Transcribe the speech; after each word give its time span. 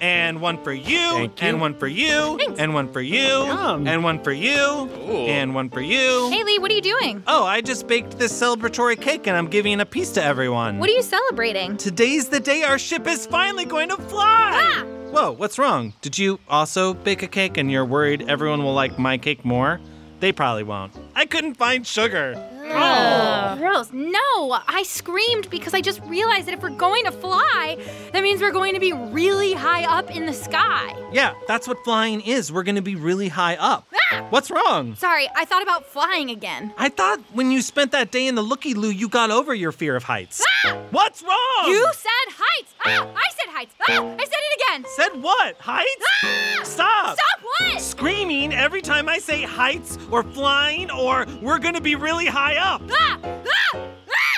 And 0.00 0.40
one 0.40 0.62
for 0.62 0.72
you, 0.72 0.98
Thank 1.12 1.42
you. 1.42 1.48
and 1.48 1.60
one 1.60 1.74
for 1.74 1.86
you, 1.88 2.38
and 2.58 2.72
one 2.74 2.88
for 2.92 3.00
you, 3.00 3.18
Yum. 3.46 3.86
and 3.88 4.04
one 4.04 4.22
for 4.22 4.30
you, 4.32 4.88
and 5.08 5.54
one 5.54 5.70
for 5.70 5.80
you. 5.80 6.30
Haley, 6.30 6.58
what 6.58 6.70
are 6.70 6.74
you 6.74 6.80
doing? 6.80 7.22
Oh, 7.26 7.44
I 7.44 7.60
just 7.60 7.86
baked 7.88 8.18
this 8.18 8.32
celebratory 8.32 9.00
cake 9.00 9.26
and 9.26 9.36
I'm 9.36 9.48
giving 9.48 9.80
a 9.80 9.86
piece 9.86 10.10
to 10.12 10.22
everyone. 10.22 10.78
What 10.78 10.88
are 10.88 10.92
you 10.92 11.02
celebrating? 11.02 11.76
Today's 11.76 12.28
the 12.28 12.40
day 12.40 12.62
our 12.62 12.78
ship 12.78 13.06
is 13.06 13.26
finally 13.26 13.64
going 13.64 13.88
to 13.88 13.96
fly! 13.96 14.52
Ah! 14.54 14.84
Whoa, 15.10 15.32
what's 15.32 15.58
wrong? 15.58 15.94
Did 16.02 16.18
you 16.18 16.38
also 16.48 16.94
bake 16.94 17.22
a 17.22 17.26
cake 17.28 17.56
and 17.56 17.70
you're 17.72 17.84
worried 17.84 18.28
everyone 18.28 18.62
will 18.62 18.74
like 18.74 18.98
my 18.98 19.16
cake 19.18 19.44
more? 19.44 19.80
They 20.20 20.32
probably 20.32 20.64
won't. 20.64 20.92
I 21.14 21.26
couldn't 21.26 21.54
find 21.54 21.86
sugar. 21.86 22.34
Oh, 22.70 23.54
gross. 23.56 23.90
No, 23.92 24.58
I 24.68 24.82
screamed 24.84 25.48
because 25.48 25.72
I 25.72 25.80
just 25.80 26.02
realized 26.02 26.46
that 26.48 26.54
if 26.54 26.62
we're 26.62 26.68
going 26.70 27.04
to 27.04 27.12
fly, 27.12 27.78
that 28.12 28.22
means 28.22 28.42
we're 28.42 28.52
going 28.52 28.74
to 28.74 28.80
be 28.80 28.92
really 28.92 29.54
high 29.54 29.84
up 29.84 30.14
in 30.14 30.26
the 30.26 30.34
sky. 30.34 30.94
Yeah, 31.12 31.32
that's 31.46 31.66
what 31.66 31.82
flying 31.84 32.20
is. 32.20 32.52
We're 32.52 32.62
gonna 32.64 32.82
be 32.82 32.94
really 32.94 33.28
high 33.28 33.56
up. 33.56 33.88
Ah! 34.12 34.26
What's 34.28 34.50
wrong? 34.50 34.94
Sorry, 34.96 35.26
I 35.34 35.46
thought 35.46 35.62
about 35.62 35.86
flying 35.86 36.28
again. 36.28 36.74
I 36.76 36.90
thought 36.90 37.20
when 37.32 37.50
you 37.50 37.62
spent 37.62 37.92
that 37.92 38.10
day 38.10 38.26
in 38.26 38.34
the 38.34 38.42
looky 38.42 38.74
loo, 38.74 38.90
you 38.90 39.08
got 39.08 39.30
over 39.30 39.54
your 39.54 39.72
fear 39.72 39.96
of 39.96 40.02
heights. 40.04 40.44
What's 40.90 41.22
wrong? 41.22 41.64
You 41.66 41.86
said 41.94 42.34
heights. 42.36 42.74
Ah, 42.84 43.08
I 43.16 43.30
said 43.30 43.37
heights. 43.58 43.74
Ah, 43.88 44.14
I 44.18 44.24
said 44.24 44.38
it 44.40 44.60
again. 44.60 44.84
said 44.96 45.22
what? 45.22 45.56
Heights? 45.58 46.04
Ah! 46.22 46.60
Stop! 46.62 47.18
Stop 47.18 47.42
what? 47.42 47.80
Screaming 47.80 48.52
every 48.54 48.80
time 48.80 49.08
I 49.08 49.18
say 49.18 49.42
heights 49.42 49.98
or 50.12 50.22
flying 50.22 50.90
or 50.92 51.26
we're 51.42 51.58
gonna 51.58 51.80
be 51.80 51.96
really 51.96 52.26
high 52.26 52.54
up. 52.56 52.82
Ah, 52.92 53.18
ah, 53.24 53.88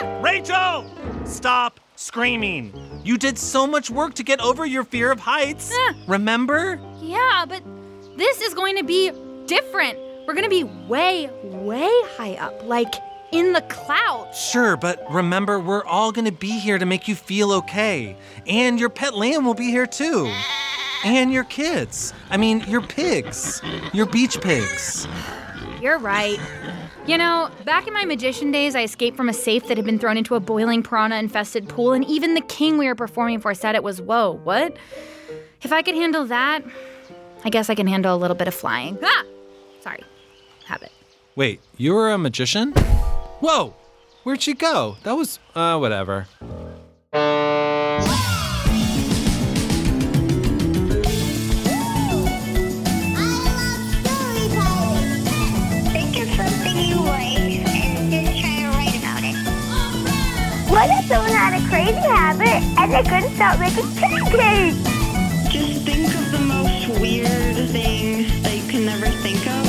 ah. 0.00 0.20
Rachel! 0.22 0.90
Stop 1.26 1.80
screaming. 1.96 2.72
You 3.04 3.18
did 3.18 3.36
so 3.36 3.66
much 3.66 3.90
work 3.90 4.14
to 4.14 4.22
get 4.22 4.40
over 4.40 4.64
your 4.64 4.84
fear 4.84 5.12
of 5.12 5.20
heights. 5.20 5.70
Ah. 5.70 5.94
Remember? 6.06 6.80
Yeah, 7.02 7.44
but 7.46 7.62
this 8.16 8.40
is 8.40 8.54
going 8.54 8.76
to 8.76 8.84
be 8.84 9.12
different. 9.44 9.98
We're 10.26 10.34
going 10.34 10.44
to 10.44 10.50
be 10.50 10.64
way, 10.64 11.28
way 11.42 11.90
high 12.16 12.36
up, 12.40 12.64
like 12.64 12.94
in 13.32 13.52
the 13.52 13.62
clouds. 13.62 14.38
Sure, 14.38 14.76
but 14.76 15.04
remember, 15.10 15.58
we're 15.58 15.84
all 15.84 16.12
gonna 16.12 16.32
be 16.32 16.58
here 16.58 16.78
to 16.78 16.86
make 16.86 17.08
you 17.08 17.14
feel 17.14 17.52
okay. 17.52 18.16
And 18.46 18.78
your 18.78 18.88
pet 18.88 19.14
lamb 19.14 19.44
will 19.44 19.54
be 19.54 19.70
here 19.70 19.86
too. 19.86 20.32
And 21.04 21.32
your 21.32 21.44
kids. 21.44 22.12
I 22.28 22.36
mean, 22.36 22.60
your 22.68 22.82
pigs. 22.82 23.62
Your 23.92 24.06
beach 24.06 24.40
pigs. 24.40 25.08
You're 25.80 25.98
right. 25.98 26.38
You 27.06 27.16
know, 27.16 27.50
back 27.64 27.86
in 27.86 27.94
my 27.94 28.04
magician 28.04 28.52
days, 28.52 28.76
I 28.76 28.82
escaped 28.82 29.16
from 29.16 29.28
a 29.28 29.32
safe 29.32 29.66
that 29.68 29.78
had 29.78 29.86
been 29.86 29.98
thrown 29.98 30.18
into 30.18 30.34
a 30.34 30.40
boiling 30.40 30.82
piranha 30.82 31.16
infested 31.18 31.68
pool, 31.68 31.92
and 31.92 32.04
even 32.04 32.34
the 32.34 32.42
king 32.42 32.76
we 32.76 32.86
were 32.86 32.94
performing 32.94 33.40
for 33.40 33.54
said 33.54 33.74
it 33.74 33.82
was, 33.82 34.00
whoa, 34.00 34.38
what? 34.44 34.76
If 35.62 35.72
I 35.72 35.80
could 35.80 35.94
handle 35.94 36.26
that, 36.26 36.62
I 37.44 37.50
guess 37.50 37.70
I 37.70 37.74
can 37.74 37.86
handle 37.86 38.14
a 38.14 38.18
little 38.18 38.36
bit 38.36 38.48
of 38.48 38.54
flying. 38.54 38.98
Ah! 39.02 39.24
Sorry. 39.80 40.04
Habit. 40.66 40.92
Wait, 41.34 41.60
you 41.78 41.94
were 41.94 42.10
a 42.10 42.18
magician? 42.18 42.74
Whoa! 43.40 43.74
Where'd 44.22 44.42
she 44.42 44.52
go? 44.52 44.96
That 45.02 45.14
was, 45.14 45.38
uh, 45.54 45.78
whatever. 45.78 46.26
Think 55.88 56.20
of 56.20 56.28
something 56.36 56.76
you 56.76 56.96
like 57.00 57.64
and 57.64 58.12
just 58.12 58.40
try 58.40 58.60
to 58.60 58.68
write 58.76 58.96
about 58.98 59.24
it. 59.24 59.36
What 60.70 60.90
if 60.90 61.06
someone 61.06 61.32
had 61.32 61.56
a 61.56 61.68
crazy 61.70 61.94
habit 61.94 62.62
and 62.78 62.92
they 62.92 63.02
couldn't 63.02 63.34
stop 63.36 63.58
making 63.58 63.90
pancakes? 63.96 64.76
Just 65.50 65.86
think 65.86 66.14
of 66.14 66.30
the 66.30 66.40
most 66.40 67.00
weird 67.00 67.56
thing 67.70 68.42
that 68.42 68.54
you 68.54 68.70
can 68.70 68.84
never 68.84 69.06
think 69.06 69.46
of. 69.46 69.66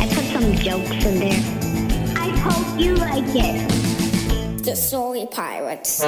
I 0.00 0.08
put 0.14 0.24
some 0.32 0.54
jokes 0.56 1.04
in 1.04 1.18
there. 1.20 1.63
I 2.84 2.86
hope 2.86 2.98
you 2.98 3.02
like 3.02 3.24
it. 3.34 4.62
The 4.62 4.76
Story 4.76 5.26
Pirates. 5.30 6.00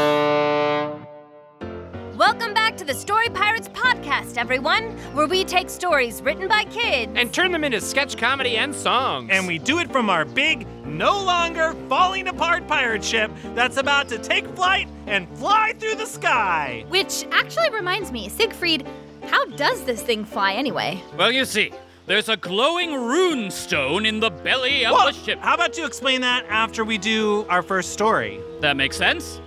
Welcome 2.14 2.52
back 2.52 2.76
to 2.76 2.84
the 2.84 2.92
Story 2.92 3.30
Pirates 3.30 3.70
podcast, 3.70 4.36
everyone, 4.36 4.90
where 5.14 5.26
we 5.26 5.42
take 5.42 5.70
stories 5.70 6.20
written 6.20 6.48
by 6.48 6.64
kids. 6.64 7.12
and 7.14 7.32
turn 7.32 7.50
them 7.52 7.64
into 7.64 7.80
sketch 7.80 8.18
comedy 8.18 8.58
and 8.58 8.74
songs. 8.74 9.30
And 9.32 9.46
we 9.46 9.56
do 9.58 9.78
it 9.78 9.90
from 9.90 10.10
our 10.10 10.26
big, 10.26 10.66
no 10.84 11.18
longer 11.24 11.74
falling 11.88 12.28
apart 12.28 12.68
pirate 12.68 13.02
ship 13.02 13.30
that's 13.54 13.78
about 13.78 14.10
to 14.10 14.18
take 14.18 14.46
flight 14.48 14.86
and 15.06 15.26
fly 15.38 15.72
through 15.78 15.94
the 15.94 16.04
sky. 16.06 16.84
Which 16.88 17.24
actually 17.32 17.70
reminds 17.70 18.12
me, 18.12 18.28
Siegfried, 18.28 18.86
how 19.22 19.46
does 19.46 19.84
this 19.84 20.02
thing 20.02 20.26
fly 20.26 20.52
anyway? 20.52 21.02
well, 21.16 21.32
you 21.32 21.46
see, 21.46 21.72
there's 22.06 22.28
a 22.28 22.36
glowing 22.36 22.94
rune 22.94 23.50
stone 23.50 24.06
in 24.06 24.20
the 24.20 24.30
belly 24.30 24.86
of 24.86 24.94
Whoa, 24.94 25.06
the 25.06 25.12
ship. 25.12 25.40
How 25.40 25.54
about 25.54 25.76
you 25.76 25.84
explain 25.84 26.20
that 26.20 26.46
after 26.48 26.84
we 26.84 26.98
do 26.98 27.44
our 27.48 27.62
first 27.62 27.92
story? 27.92 28.40
That 28.60 28.76
makes 28.76 28.96
sense? 28.96 29.40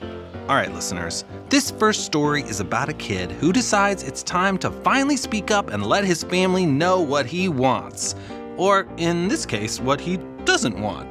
All 0.50 0.56
right, 0.56 0.74
listeners. 0.74 1.24
This 1.50 1.72
first 1.72 2.06
story 2.06 2.42
is 2.42 2.60
about 2.60 2.90
a 2.90 2.94
kid 2.94 3.32
who 3.32 3.54
decides 3.54 4.04
it's 4.04 4.24
time 4.24 4.58
to 4.60 4.72
finally 4.72 5.16
speak 5.16 5.52
up 5.52 5.70
and 5.70 5.86
let 5.86 6.04
his 6.04 6.24
family 6.24 6.66
know 6.66 7.00
what 7.00 7.26
he 7.26 7.48
wants. 7.48 8.16
Or, 8.58 8.88
in 8.98 9.30
this 9.30 9.46
case, 9.46 9.80
what 9.80 10.02
he 10.02 10.18
doesn't 10.44 10.80
want. 10.82 11.08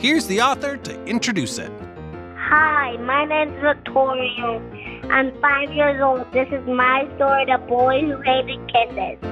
Here's 0.00 0.26
the 0.26 0.40
author 0.40 0.76
to 0.76 1.04
introduce 1.04 1.58
it. 1.58 1.70
Hi, 2.36 2.96
my 2.96 3.26
name's 3.26 3.60
Victoria. 3.60 4.60
I'm 5.10 5.38
five 5.40 5.72
years 5.72 6.00
old. 6.02 6.32
This 6.32 6.48
is 6.50 6.66
my 6.66 7.08
story, 7.16 7.44
The 7.44 7.58
Boy 7.68 8.00
Who 8.00 8.20
Hated 8.22 8.58
Kisses. 8.72 9.29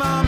Mom. 0.00 0.26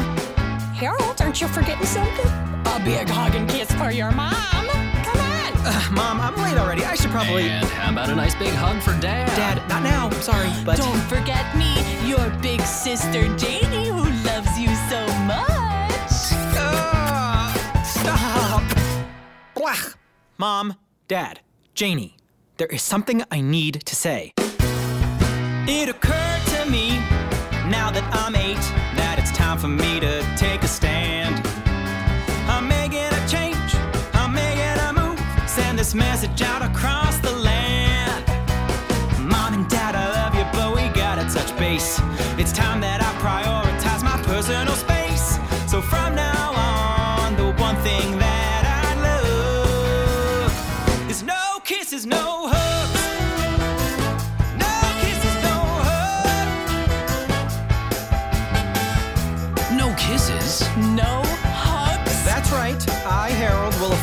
Harold, 0.74 1.22
aren't 1.22 1.40
you 1.40 1.48
forgetting 1.48 1.86
something? 1.86 2.26
A 2.26 2.80
big 2.84 3.08
hug 3.08 3.34
and 3.34 3.48
kiss 3.48 3.72
for 3.72 3.90
your 3.90 4.10
mom! 4.12 4.34
Come 4.34 5.18
on! 5.18 5.52
Uh, 5.64 5.88
Mom, 5.92 6.20
I'm 6.20 6.36
late 6.36 6.58
already. 6.58 6.84
I 6.84 6.94
should 6.94 7.10
probably. 7.10 7.44
And 7.44 7.64
how 7.64 7.90
about 7.90 8.10
a 8.10 8.14
nice 8.14 8.34
big 8.34 8.52
hug 8.52 8.82
for 8.82 8.92
Dad? 9.00 9.28
Dad, 9.28 9.66
not 9.70 9.82
now. 9.82 10.10
Sorry, 10.20 10.50
but. 10.66 10.76
Don't 10.76 11.00
forget 11.04 11.56
me, 11.56 11.72
your 12.06 12.28
big 12.42 12.60
sister 12.60 13.22
Janie, 13.38 13.88
who 13.88 14.04
loves 14.28 14.58
you 14.58 14.68
so 14.90 15.06
much! 15.24 16.12
Uh, 16.54 17.82
stop. 17.82 18.62
Blah. 19.54 19.74
Mom, 20.36 20.76
Dad, 21.08 21.40
Janie, 21.72 22.18
there 22.58 22.68
is 22.68 22.82
something 22.82 23.24
I 23.30 23.40
need 23.40 23.86
to 23.86 23.96
say. 23.96 24.34
It 25.66 25.88
occurred 25.88 26.42
to 26.58 26.70
me, 26.70 26.98
now 27.70 27.90
that 27.90 28.04
I'm 28.12 28.36
eight, 28.36 28.56
that 28.56 28.91
it's 28.91 28.91
time 29.42 29.58
for 29.58 29.66
me 29.66 29.98
to 29.98 30.22
take 30.36 30.62
a 30.62 30.68
stand. 30.68 31.34
I'm 32.46 32.68
making 32.68 33.10
a 33.20 33.28
change, 33.28 33.74
I'm 34.14 34.32
making 34.32 34.78
a 34.88 34.92
move, 34.92 35.18
send 35.48 35.76
this 35.80 35.94
message 35.96 36.40
out 36.42 36.62
across 36.62 37.01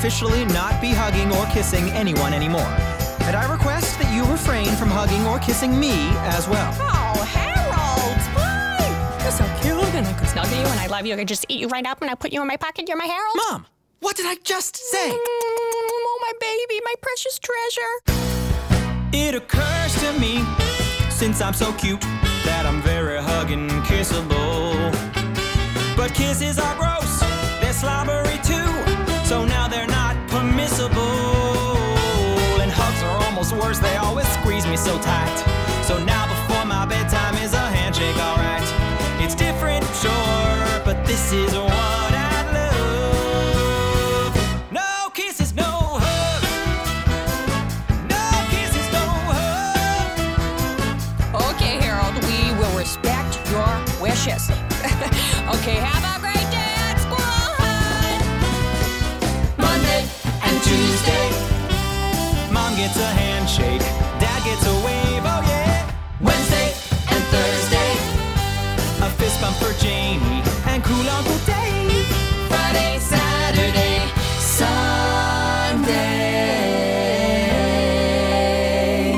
officially 0.10 0.44
not 0.46 0.82
be 0.82 0.90
hugging 0.90 1.32
or 1.34 1.46
kissing 1.54 1.88
anyone 1.92 2.34
anymore. 2.34 2.74
And 3.30 3.36
I 3.36 3.46
request 3.46 4.00
that 4.00 4.12
you 4.12 4.26
refrain 4.26 4.66
from 4.76 4.90
hugging 4.90 5.24
or 5.28 5.38
kissing 5.38 5.80
me 5.80 5.94
as 6.34 6.48
well. 6.48 6.74
Oh, 6.82 7.22
Harold! 7.22 8.18
Why? 8.34 8.82
You're 9.22 9.30
so 9.30 9.46
cute, 9.62 9.94
and 9.94 10.08
I 10.08 10.14
could 10.14 10.28
snuggle 10.28 10.58
you, 10.58 10.66
and 10.66 10.80
I 10.80 10.88
love 10.88 11.06
you. 11.06 11.14
I 11.14 11.18
could 11.18 11.28
just 11.28 11.46
eat 11.48 11.60
you 11.60 11.68
right 11.68 11.86
up, 11.86 12.02
and 12.02 12.10
I 12.10 12.16
put 12.16 12.34
you 12.34 12.42
in 12.42 12.48
my 12.48 12.58
pocket. 12.58 12.90
You're 12.90 12.98
my 12.98 13.06
Harold. 13.06 13.36
Mom, 13.36 13.68
what 14.00 14.16
did 14.16 14.26
I 14.26 14.36
just 14.44 14.78
say? 14.78 15.12
Mm, 15.12 15.16
oh, 15.16 16.20
my 16.24 16.34
baby, 16.42 16.82
my 16.84 16.96
precious 17.04 17.38
treasure. 17.38 17.94
It 19.14 19.36
occurs 19.36 19.94
to 20.02 20.20
me, 20.20 20.44
since 21.12 21.40
I'm 21.40 21.54
so 21.54 21.72
cute, 21.74 22.02
that 22.50 22.66
I'm 22.66 22.82
very 22.82 23.22
hugging, 23.22 23.70
kissable. 23.86 24.74
But 25.96 26.16
kisses 26.16 26.58
are 26.58 26.76
gross, 26.78 27.20
they're 27.62 27.74
slobbery 27.74 28.40
too. 28.44 28.59
Worse, 33.70 33.80
they 33.80 33.98
always 33.98 34.28
squeeze 34.30 34.66
me 34.66 34.76
so 34.76 34.98
tight. 35.00 35.38
So 35.86 36.04
now 36.04 36.26
before 36.28 36.66
my 36.66 36.86
bedtime 36.88 37.36
is 37.36 37.54
a 37.54 37.70
handshake, 37.78 38.18
alright. 38.18 38.64
It's 39.24 39.36
different, 39.36 39.86
sure, 40.02 40.82
but 40.84 41.06
this 41.06 41.32
is 41.32 41.54
what 41.54 42.14
I 42.32 42.52
love. 42.58 44.36
No 44.72 45.10
kisses, 45.14 45.54
no 45.54 45.72
hug. 46.04 46.44
No 48.16 48.26
kisses, 48.54 48.88
no 48.98 49.06
hug. 49.38 50.20
Okay, 51.52 51.78
Harold, 51.86 52.16
we 52.30 52.40
will 52.60 52.76
respect 52.76 53.32
your 53.52 53.72
wishes. 54.02 54.50
okay, 55.56 55.78
have 55.90 56.06
a 56.16 56.18
great 56.26 56.48
day 56.58 56.74
at 56.90 56.98
school! 57.06 57.54
Monday 59.64 60.02
and 60.46 60.56
Tuesday. 60.64 61.28
Mom 62.52 62.76
gets 62.76 62.98
a 62.98 63.12
handshake, 63.50 63.82
dad 64.20 64.44
gets 64.44 64.66
a 64.68 64.74
wave, 64.86 65.24
oh 65.26 65.42
yeah. 65.48 65.92
Wednesday 66.22 66.72
and 67.10 67.24
Thursday. 67.34 67.92
A 69.06 69.10
fist 69.18 69.42
bump 69.42 69.56
for 69.58 69.74
Janie 69.84 70.44
and 70.68 70.84
cool 70.84 71.10
Uncle 71.10 71.38
Dave. 71.46 72.06
Friday, 72.48 73.00
Saturday, 73.00 74.02
Sunday. 77.90 79.14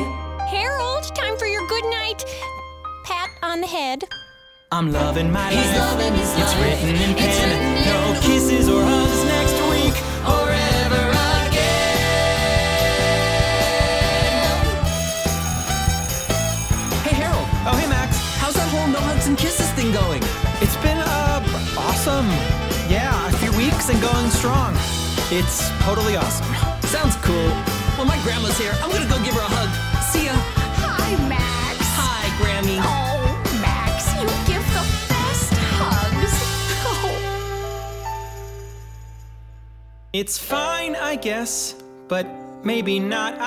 Harold, 0.50 1.04
time 1.16 1.38
for 1.38 1.48
your 1.48 1.68
good 1.68 1.86
night. 1.86 2.24
Pat 3.06 3.30
on 3.44 3.60
the 3.62 3.68
head. 3.68 4.04
I'm 4.72 4.92
loving 4.94 5.30
my 5.32 5.50
He's 5.52 5.66
life. 5.68 5.78
loving 5.78 6.14
his 6.14 6.32
it's 6.32 6.40
life. 6.40 6.62
written 6.64 6.96
in 6.96 7.16
pen. 7.16 7.28
written 7.28 7.52
in 7.52 7.86
no 7.86 8.20
kisses 8.22 8.70
or 8.70 8.82
hugs 8.84 9.21
strong. 24.32 24.74
It's 25.30 25.70
totally 25.82 26.16
awesome. 26.16 26.48
Sounds 26.88 27.16
cool. 27.18 27.50
Well, 27.98 28.06
my 28.06 28.20
grandma's 28.24 28.58
here. 28.58 28.74
I'm 28.82 28.90
gonna 28.92 29.08
go 29.08 29.18
give 29.24 29.36
her 29.36 29.42
a 29.42 29.54
hug. 29.58 29.70
See 30.12 30.26
ya. 30.26 30.34
Hi, 30.36 31.12
Max. 31.28 31.78
Hi, 32.00 32.28
Grammy. 32.40 32.80
Oh, 32.82 33.60
Max, 33.62 34.08
you 34.16 34.28
give 34.52 34.66
the 34.78 34.86
best 35.08 35.54
hugs. 35.80 36.34
Oh. 36.88 37.18
It's 40.14 40.38
fine, 40.38 40.96
I 40.96 41.16
guess, 41.16 41.76
but 42.10 42.26
maybe 42.66 43.00
not 43.00 43.40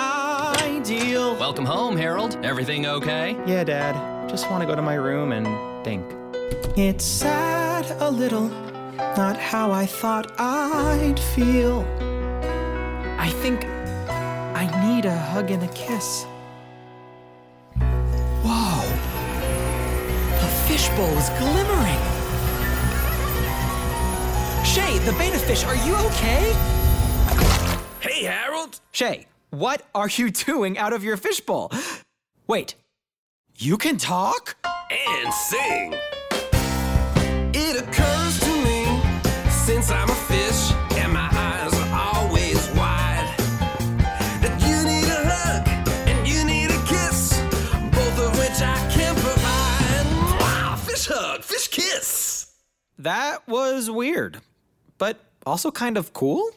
ideal. 0.62 1.37
Welcome 1.37 1.66
home, 1.66 1.96
Harold. 1.96 2.38
Everything 2.42 2.87
okay? 2.87 3.37
Yeah, 3.46 3.64
Dad. 3.64 3.94
Just 4.30 4.50
want 4.50 4.62
to 4.62 4.66
go 4.66 4.75
to 4.75 4.82
my 4.82 4.94
room 4.94 5.32
and 5.32 5.46
think. 5.84 6.04
It's 6.76 7.04
sad 7.04 7.84
a 8.00 8.10
little, 8.10 8.48
not 9.16 9.37
how 9.37 9.70
I 9.70 9.87
thought 9.87 10.32
I'd 10.40 11.19
feel. 11.19 11.82
I 13.19 13.31
think 13.43 13.64
I 13.64 14.64
need 14.84 15.05
a 15.05 15.16
hug 15.16 15.50
and 15.52 15.62
a 15.62 15.69
kiss. 15.69 16.25
Whoa. 18.44 18.81
The 20.40 20.49
fishbowl 20.66 21.16
is 21.16 21.28
glimmering. 21.38 22.02
Shay, 24.64 24.99
the 25.05 25.12
betta 25.12 25.38
fish, 25.38 25.64
are 25.64 25.76
you 25.76 25.94
okay? 26.06 26.52
Hey, 28.00 28.25
Harold. 28.25 28.81
Shay, 28.90 29.26
what 29.50 29.82
are 29.94 30.08
you 30.08 30.31
doing 30.31 30.76
out 30.76 30.93
of 30.93 31.05
your 31.05 31.16
fishbowl? 31.16 31.70
Wait, 32.49 32.75
you 33.56 33.78
can 33.78 33.96
talk? 33.96 34.56
And 34.90 35.32
sing. 35.32 35.94
It 37.55 37.81
occurs 37.81 38.13
since 39.64 39.90
I'm 39.90 40.11
a 40.11 40.14
fish 40.14 40.72
and 40.99 41.11
my 41.11 41.26
eyes 41.32 41.72
are 41.72 42.16
always 42.16 42.69
wide, 42.72 43.34
that 44.43 44.61
you 44.61 44.84
need 44.84 45.08
a 45.08 45.25
hug 45.25 45.66
and 46.06 46.28
you 46.28 46.44
need 46.44 46.70
a 46.70 46.78
kiss, 46.84 47.40
both 47.90 48.19
of 48.20 48.38
which 48.38 48.61
I 48.61 48.76
can 48.93 49.14
provide. 49.14 50.05
Mwah! 50.37 50.78
Fish 50.81 51.06
hug, 51.06 51.43
fish 51.43 51.69
kiss. 51.69 52.52
That 52.99 53.49
was 53.49 53.90
weird, 53.90 54.43
but 54.99 55.19
also 55.46 55.70
kind 55.70 55.96
of 55.96 56.12
cool. 56.12 56.50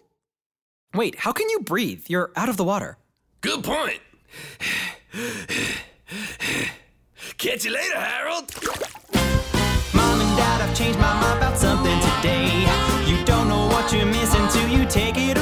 Wait, 0.94 1.16
how 1.16 1.32
can 1.32 1.50
you 1.50 1.62
breathe? 1.62 2.04
You're 2.10 2.32
out 2.36 2.50
of 2.50 2.58
the 2.58 2.66
water. 2.66 2.98
Good 3.40 3.64
point. 3.64 4.02
Catch 7.38 7.64
you 7.64 7.72
later, 7.72 8.00
Harold. 8.00 8.54
Mom 9.94 10.20
and 10.20 10.38
Dad, 10.38 10.62
I've 10.62 10.78
changed 10.78 11.00
my 11.00 11.14
mind 11.22 11.38
about 11.38 11.58
something 11.58 11.98
today. 12.02 12.97
You're 13.98 14.06
missing 14.06 14.48
till 14.50 14.70
you 14.70 14.86
take 14.86 15.18
it 15.18 15.37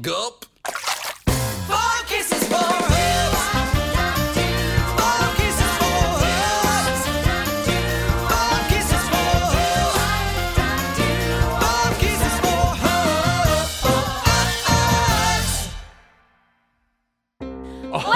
gulp. 0.00 0.46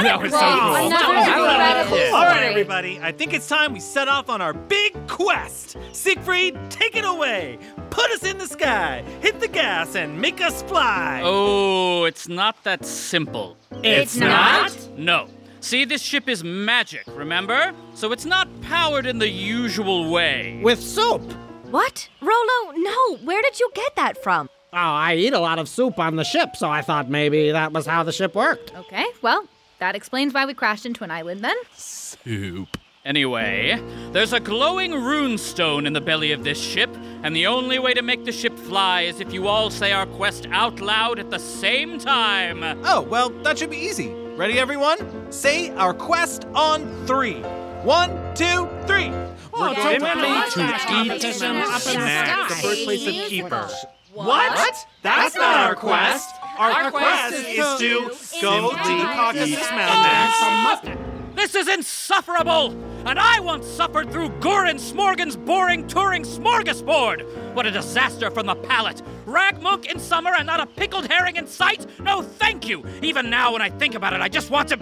Hugs. 0.07 0.09
Oh, 0.09 0.11
that 0.11 0.23
was 0.23 0.33
so 0.33 0.38
cool. 0.38 0.87
another 0.87 1.83
incredible 1.85 1.99
All 1.99 2.23
story. 2.23 2.25
right, 2.26 2.43
everybody. 2.45 3.00
I 3.02 3.12
think 3.12 3.33
it's 3.33 3.49
time 3.49 3.73
we 3.73 3.81
set 3.81 4.09
off 4.09 4.28
on 4.28 4.40
our 4.40 4.52
big 4.52 4.95
quest. 5.09 5.76
Siegfried, 5.93 6.57
take 6.71 6.97
it 6.97 7.05
away. 7.05 7.59
Put 7.90 8.11
us 8.11 8.25
in 8.25 8.38
the 8.38 8.47
sky, 8.47 9.02
hit 9.21 9.40
the 9.40 9.49
gas, 9.49 9.95
and 9.95 10.21
make 10.21 10.40
us 10.40 10.62
fly. 10.62 11.23
Oh, 11.25 12.05
it's 12.05 12.28
not 12.28 12.62
that 12.64 12.85
simple. 12.85 13.57
It's 13.83 14.17
not? 14.17 14.76
No. 14.97 15.28
See, 15.61 15.85
this 15.85 16.00
ship 16.02 16.28
is 16.28 16.45
magic, 16.45 17.02
remember? 17.09 17.73
So 17.95 18.12
it's 18.12 18.25
not 18.25 18.49
powered 18.62 19.07
in 19.07 19.19
the 19.19 19.28
usual 19.28 20.11
way. 20.11 20.61
With 20.62 20.81
soup. 20.81 21.23
What? 21.71 22.09
Rolo, 22.21 22.73
no. 22.76 23.17
Where 23.25 23.43
did 23.43 23.59
you 23.59 23.69
get 23.75 23.97
that 23.97 24.23
from? 24.23 24.49
Oh, 24.73 24.76
I 24.76 25.14
eat 25.17 25.33
a 25.33 25.40
lot 25.40 25.59
of 25.59 25.69
soup 25.69 25.99
on 25.99 26.17
the 26.17 26.25
ship, 26.25 26.55
so 26.55 26.69
I 26.69 26.83
thought 26.83 27.11
maybe 27.11 27.50
that 27.52 27.73
was 27.73 27.87
how 27.87 28.02
the 28.02 28.12
ship 28.12 28.35
worked. 28.35 28.73
Okay, 28.76 29.07
well, 29.23 29.47
that 29.80 29.94
explains 29.94 30.35
why 30.35 30.47
we 30.47 30.54
crashed 30.54 30.87
into 30.87 31.04
an 31.04 31.11
island 31.11 31.42
then. 31.42 31.56
Soup. 31.75 32.68
Anyway, 33.04 33.80
there's 34.12 34.35
a 34.35 34.40
glowing 34.40 34.92
rune 34.92 35.38
stone 35.38 35.87
in 35.87 35.94
the 35.94 36.00
belly 36.00 36.32
of 36.32 36.44
this 36.44 36.61
ship, 36.61 36.94
and 37.23 37.35
the 37.35 37.47
only 37.47 37.78
way 37.78 37.94
to 37.94 38.02
make 38.02 38.25
the 38.25 38.32
ship 38.32 38.58
fly 38.58 39.02
is 39.02 39.20
if 39.20 39.32
you 39.32 39.49
all 39.49 39.70
say 39.70 39.92
our 39.92 40.04
quest 40.04 40.47
out 40.50 40.80
loud 40.80 41.18
at 41.18 41.30
the 41.30 41.38
same 41.38 41.99
time. 41.99 42.62
Oh, 42.85 43.00
well, 43.00 43.30
that 43.44 43.58
should 43.58 43.70
be 43.70 43.78
easy. 43.78 44.08
Ready, 44.37 44.58
everyone? 44.58 45.32
Say 45.32 45.70
our 45.70 45.94
quest 45.94 46.44
on 46.54 47.06
three. 47.06 47.40
One, 47.82 48.11
two, 48.35 48.68
three. 48.87 49.11
We're 49.58 49.75
going 49.75 50.00
going 50.00 50.50
to 50.50 50.50
to 50.50 50.68
eat 50.68 50.80
competition 50.80 51.56
up 51.56 51.87
in 51.87 51.99
the 51.99 52.54
the 52.54 52.62
birthplace 52.62 53.06
of 53.06 53.14
kefir. 53.14 53.70
What? 54.12 54.87
That's 55.02 55.35
not 55.35 55.56
our 55.66 55.75
quest. 55.75 56.28
Our 56.59 56.91
quest 56.91 57.35
is 57.35 57.79
to 57.79 58.11
go 58.43 58.71
to 58.71 58.77
the 58.77 59.05
Caucasus 59.15 59.71
Mountains. 59.71 60.99
This 61.37 61.55
is 61.55 61.69
insufferable! 61.69 62.73
And 63.07 63.17
I 63.17 63.38
once 63.38 63.65
suffered 63.65 64.11
through 64.11 64.31
Goran 64.41 64.81
Smorgan's 64.81 65.37
boring 65.37 65.87
touring 65.87 66.25
smorgasbord! 66.25 67.55
What 67.55 67.65
a 67.65 67.71
disaster 67.71 68.29
from 68.29 68.47
the 68.47 68.57
palate! 68.57 69.03
Raggmunk 69.25 69.87
in 69.87 70.00
summer 70.00 70.33
and 70.37 70.49
not 70.49 70.59
a 70.59 70.67
pickled 70.67 71.07
herring 71.07 71.37
in 71.37 71.47
sight? 71.47 71.87
No, 72.00 72.23
thank 72.23 72.69
you! 72.69 72.85
Even 73.03 73.31
now, 73.31 73.53
when 73.53 73.62
I 73.62 73.71
think 73.71 73.95
about 73.95 74.15
it, 74.15 74.21
I 74.21 74.29
just 74.29 74.50
want 74.50 74.71
to. 74.71 74.79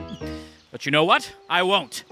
But 0.71 0.87
you 0.87 0.93
know 0.93 1.05
what? 1.05 1.31
I 1.51 1.63
won't. 1.63 2.05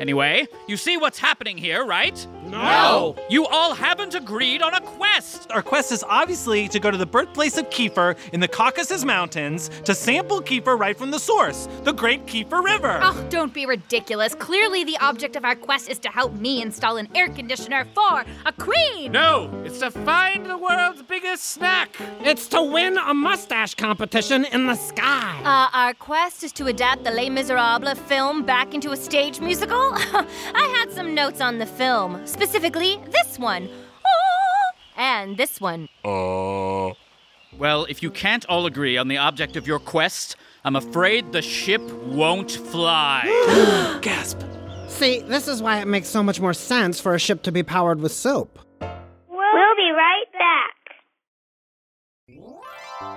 Anyway, 0.00 0.46
you 0.66 0.76
see 0.76 0.96
what's 0.96 1.18
happening 1.18 1.56
here, 1.56 1.84
right? 1.84 2.26
No. 2.44 3.14
You 3.30 3.46
all 3.46 3.74
haven't 3.74 4.14
agreed 4.14 4.62
on 4.62 4.74
a 4.74 4.80
quest. 4.80 5.50
Our 5.50 5.62
quest 5.62 5.92
is 5.92 6.04
obviously 6.08 6.68
to 6.68 6.78
go 6.78 6.90
to 6.90 6.96
the 6.96 7.06
birthplace 7.06 7.56
of 7.56 7.68
kefir 7.70 8.16
in 8.32 8.40
the 8.40 8.48
Caucasus 8.48 9.04
Mountains 9.04 9.70
to 9.84 9.94
sample 9.94 10.40
kefir 10.42 10.78
right 10.78 10.96
from 10.96 11.10
the 11.10 11.18
source, 11.18 11.68
the 11.84 11.92
Great 11.92 12.26
Kefir 12.26 12.62
River. 12.62 13.00
Oh, 13.02 13.26
don't 13.30 13.54
be 13.54 13.66
ridiculous. 13.66 14.34
Clearly, 14.34 14.84
the 14.84 14.96
object 14.98 15.36
of 15.36 15.44
our 15.44 15.54
quest 15.54 15.88
is 15.88 15.98
to 16.00 16.08
help 16.08 16.34
me 16.34 16.62
install 16.62 16.96
an 16.96 17.08
air 17.14 17.28
conditioner 17.28 17.86
for 17.94 18.24
a 18.46 18.52
queen. 18.52 19.12
No, 19.12 19.50
it's 19.64 19.78
to 19.80 19.90
find 19.90 20.46
the 20.46 20.56
world's 20.58 21.02
biggest 21.02 21.44
snack. 21.44 21.96
It's 22.20 22.48
to 22.48 22.62
win 22.62 22.98
a 22.98 23.14
mustache 23.14 23.74
competition 23.74 24.44
in 24.46 24.66
the 24.66 24.74
sky. 24.74 25.40
Uh, 25.44 25.76
our 25.76 25.94
quest 25.94 26.44
is 26.44 26.52
to 26.54 26.66
adapt 26.66 27.04
the 27.04 27.10
Les 27.10 27.30
Miserables 27.30 27.98
film 28.00 28.42
back 28.42 28.74
into 28.74 28.90
a 28.92 28.96
stage 28.96 29.40
musical. 29.40 29.81
I 30.54 30.74
had 30.76 30.92
some 30.92 31.14
notes 31.14 31.40
on 31.40 31.58
the 31.58 31.66
film, 31.66 32.26
specifically 32.26 33.00
this 33.10 33.38
one. 33.38 33.68
And 34.96 35.36
this 35.36 35.60
one. 35.60 35.88
Oh. 36.04 36.94
Well, 37.58 37.86
if 37.88 38.02
you 38.02 38.10
can't 38.10 38.44
all 38.46 38.66
agree 38.66 38.96
on 38.96 39.08
the 39.08 39.18
object 39.18 39.56
of 39.56 39.66
your 39.66 39.78
quest, 39.78 40.36
I'm 40.64 40.76
afraid 40.76 41.32
the 41.32 41.42
ship 41.42 41.82
won't 42.04 42.52
fly. 42.52 43.98
Gasp. 44.02 44.40
See, 44.88 45.20
this 45.20 45.48
is 45.48 45.60
why 45.62 45.80
it 45.80 45.86
makes 45.86 46.08
so 46.08 46.22
much 46.22 46.40
more 46.40 46.54
sense 46.54 47.00
for 47.00 47.14
a 47.14 47.18
ship 47.18 47.42
to 47.42 47.52
be 47.52 47.62
powered 47.62 48.00
with 48.00 48.12
soap. 48.12 48.58
We'll 48.80 49.76
be 49.76 49.90
right 49.90 50.24
back. 50.32 50.72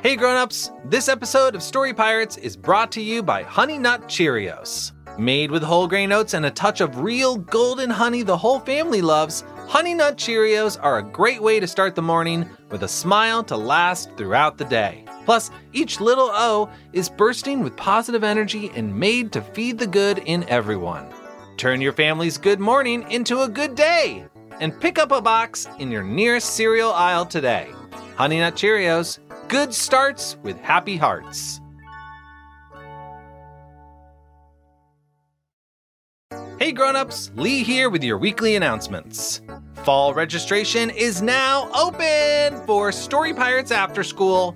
Hey 0.01 0.15
grown-ups, 0.15 0.71
this 0.85 1.07
episode 1.09 1.55
of 1.55 1.63
Story 1.63 1.93
Pirates 1.93 2.37
is 2.37 2.55
brought 2.57 2.91
to 2.93 3.01
you 3.01 3.23
by 3.23 3.43
Honey 3.43 3.77
Nut 3.77 4.03
Cheerios. 4.03 4.91
Made 5.17 5.49
with 5.49 5.63
whole 5.63 5.87
grain 5.87 6.11
oats 6.11 6.33
and 6.33 6.45
a 6.45 6.51
touch 6.51 6.81
of 6.81 6.99
real 6.99 7.37
golden 7.37 7.89
honey 7.89 8.21
the 8.21 8.35
whole 8.35 8.59
family 8.59 9.01
loves, 9.01 9.45
Honey 9.67 9.93
Nut 9.93 10.17
Cheerios 10.17 10.77
are 10.81 10.97
a 10.97 11.03
great 11.03 11.41
way 11.41 11.59
to 11.61 11.67
start 11.67 11.95
the 11.95 12.01
morning 12.01 12.49
with 12.69 12.83
a 12.83 12.87
smile 12.87 13.41
to 13.45 13.55
last 13.55 14.09
throughout 14.17 14.57
the 14.57 14.65
day. 14.65 15.05
Plus, 15.23 15.51
each 15.71 16.01
little 16.01 16.29
O 16.33 16.69
is 16.91 17.07
bursting 17.07 17.63
with 17.63 17.77
positive 17.77 18.25
energy 18.25 18.69
and 18.75 18.93
made 18.93 19.31
to 19.31 19.41
feed 19.41 19.77
the 19.77 19.87
good 19.87 20.17
in 20.25 20.43
everyone. 20.49 21.07
Turn 21.55 21.79
your 21.79 21.93
family's 21.93 22.37
good 22.37 22.59
morning 22.59 23.09
into 23.09 23.41
a 23.41 23.49
good 23.49 23.73
day 23.73 24.25
and 24.59 24.79
pick 24.81 24.99
up 24.99 25.13
a 25.13 25.21
box 25.21 25.67
in 25.79 25.91
your 25.91 26.03
nearest 26.03 26.55
cereal 26.55 26.91
aisle 26.91 27.25
today. 27.25 27.71
Honey 28.17 28.39
Nut 28.39 28.55
Cheerios, 28.55 29.19
good 29.47 29.73
starts 29.73 30.35
with 30.43 30.59
happy 30.59 30.97
hearts. 30.97 31.61
Hey 36.57 36.71
grown-ups, 36.71 37.31
Lee 37.35 37.63
here 37.63 37.89
with 37.89 38.01
your 38.01 38.17
weekly 38.17 38.55
announcements. 38.55 39.41
Fall 39.83 40.13
registration 40.13 40.89
is 40.89 41.21
now 41.21 41.69
open 41.73 42.65
for 42.65 42.93
Story 42.93 43.33
Pirates 43.33 43.71
After 43.71 44.05
School, 44.05 44.55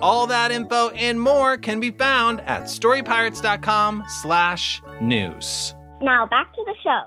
all 0.00 0.26
that 0.28 0.50
info 0.50 0.90
and 0.90 1.20
more 1.20 1.56
can 1.56 1.80
be 1.80 1.90
found 1.90 2.40
at 2.42 2.64
storypirates.com 2.64 4.04
slash 4.22 4.82
news. 5.00 5.74
Now 6.00 6.26
back 6.26 6.54
to 6.54 6.64
the 6.64 6.74
show. 6.82 7.02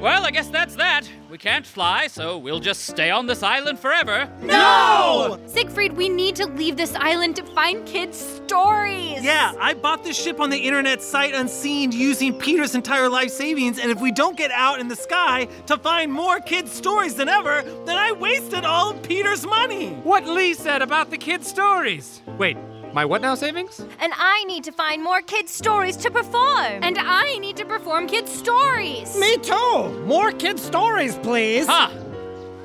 Well, 0.00 0.24
I 0.24 0.30
guess 0.32 0.48
that's 0.48 0.74
that. 0.76 1.08
We 1.32 1.38
can't 1.38 1.64
fly, 1.64 2.08
so 2.08 2.36
we'll 2.36 2.60
just 2.60 2.84
stay 2.84 3.10
on 3.10 3.24
this 3.24 3.42
island 3.42 3.78
forever. 3.78 4.30
No! 4.42 5.40
Siegfried, 5.46 5.94
we 5.94 6.10
need 6.10 6.36
to 6.36 6.44
leave 6.44 6.76
this 6.76 6.94
island 6.94 7.36
to 7.36 7.42
find 7.54 7.86
kids' 7.86 8.18
stories. 8.18 9.22
Yeah, 9.22 9.54
I 9.58 9.72
bought 9.72 10.04
this 10.04 10.22
ship 10.22 10.40
on 10.40 10.50
the 10.50 10.58
internet 10.58 11.00
sight 11.00 11.32
unseen 11.32 11.90
using 11.90 12.34
Peter's 12.34 12.74
entire 12.74 13.08
life 13.08 13.30
savings, 13.30 13.78
and 13.78 13.90
if 13.90 13.98
we 13.98 14.12
don't 14.12 14.36
get 14.36 14.50
out 14.50 14.78
in 14.78 14.88
the 14.88 14.94
sky 14.94 15.48
to 15.68 15.78
find 15.78 16.12
more 16.12 16.38
kids' 16.38 16.70
stories 16.70 17.14
than 17.14 17.30
ever, 17.30 17.62
then 17.86 17.96
I 17.96 18.12
wasted 18.12 18.66
all 18.66 18.90
of 18.90 19.02
Peter's 19.02 19.46
money. 19.46 19.88
What 20.02 20.26
Lee 20.26 20.52
said 20.52 20.82
about 20.82 21.08
the 21.08 21.16
kids' 21.16 21.48
stories. 21.48 22.20
Wait, 22.36 22.58
my 22.92 23.04
what 23.04 23.22
now 23.22 23.34
savings? 23.34 23.80
And 24.00 24.12
I 24.16 24.44
need 24.44 24.64
to 24.64 24.72
find 24.72 25.02
more 25.02 25.22
kids' 25.22 25.52
stories 25.52 25.96
to 25.98 26.10
perform. 26.10 26.82
And 26.82 26.98
I 26.98 27.38
need 27.38 27.56
to 27.56 27.64
perform 27.64 28.06
kids' 28.06 28.32
stories. 28.32 29.16
Me 29.18 29.36
too. 29.38 30.04
More 30.06 30.32
kids' 30.32 30.62
stories, 30.62 31.16
please. 31.18 31.66
Ha! 31.66 31.90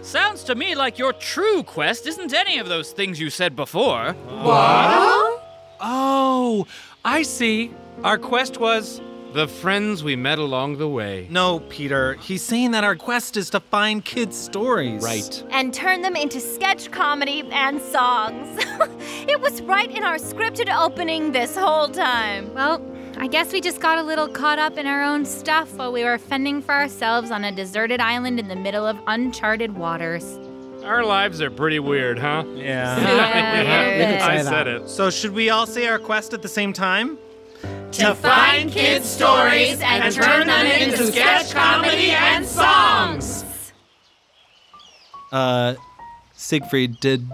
Sounds 0.02 0.44
to 0.46 0.56
me 0.56 0.76
like 0.76 0.98
your 0.98 1.14
true 1.14 1.64
quest 1.64 2.08
isn't 2.08 2.34
any 2.34 2.60
of 2.60 2.68
those 2.68 2.92
things 2.92 3.20
you 3.20 3.30
said 3.30 3.56
before. 3.56 4.14
What? 4.14 5.44
Oh, 5.80 6.68
I 7.04 7.24
see. 7.24 7.72
Our 8.04 8.18
quest 8.18 8.60
was 8.60 9.02
the 9.34 9.48
friends 9.48 10.04
we 10.04 10.16
met 10.16 10.40
along 10.40 10.78
the 10.78 10.88
way. 10.88 11.28
No, 11.30 11.60
Peter, 11.60 12.16
he's 12.16 12.42
saying 12.42 12.72
that 12.72 12.84
our 12.84 12.96
quest 12.96 13.38
is 13.38 13.50
to 13.52 13.60
find 13.60 14.04
kids' 14.04 14.38
stories. 14.38 15.04
Right. 15.04 15.44
And 15.52 15.74
turn 15.74 16.02
them 16.02 16.16
into 16.16 16.40
sketch 16.40 16.92
comedy 16.92 17.48
and 17.52 17.82
songs. 17.82 18.58
it 19.28 19.40
was 19.40 19.62
right 19.64 19.90
in 19.90 20.04
our 20.04 20.18
scripted 20.18 20.74
opening 20.76 21.32
this 21.32 21.56
whole 21.56 21.88
time. 21.90 22.54
Well, 22.54 22.82
I 23.18 23.28
guess 23.28 23.52
we 23.52 23.62
just 23.62 23.80
got 23.82 23.98
a 23.98 24.04
little 24.04 24.28
caught 24.28 24.60
up 24.60 24.78
in 24.78 24.88
our 24.88 25.04
own 25.04 25.26
stuff 25.26 25.74
while 25.76 25.92
we 25.92 26.04
were 26.04 26.18
fending 26.18 26.62
for 26.62 26.74
ourselves 26.74 27.32
on 27.32 27.44
a 27.44 27.52
deserted 27.52 28.00
island 28.00 28.40
in 28.40 28.48
the 28.48 28.56
middle 28.56 28.86
of 28.86 28.98
uncharted 29.08 29.76
waters. 29.76 30.40
Our 30.84 31.04
lives 31.04 31.42
are 31.42 31.52
pretty 31.52 31.80
weird, 31.80 32.18
huh? 32.18 32.44
Yeah. 32.56 32.98
Yeah. 34.08 34.26
I 34.26 34.42
said 34.42 34.68
it. 34.68 34.88
So, 34.88 35.10
should 35.10 35.32
we 35.34 35.50
all 35.50 35.66
say 35.66 35.88
our 35.88 36.00
quest 36.00 36.34
at 36.34 36.42
the 36.42 36.48
same 36.48 36.72
time? 36.72 37.18
To 37.98 38.14
find 38.14 38.72
kids' 38.72 39.10
stories 39.10 39.82
and 39.82 40.14
turn 40.14 40.48
them 40.48 40.66
into 40.66 41.08
sketch 41.12 41.52
comedy 41.52 42.12
and 42.12 42.46
songs. 42.46 43.44
Uh, 45.32 45.76
Siegfried, 46.34 47.00
did 47.00 47.28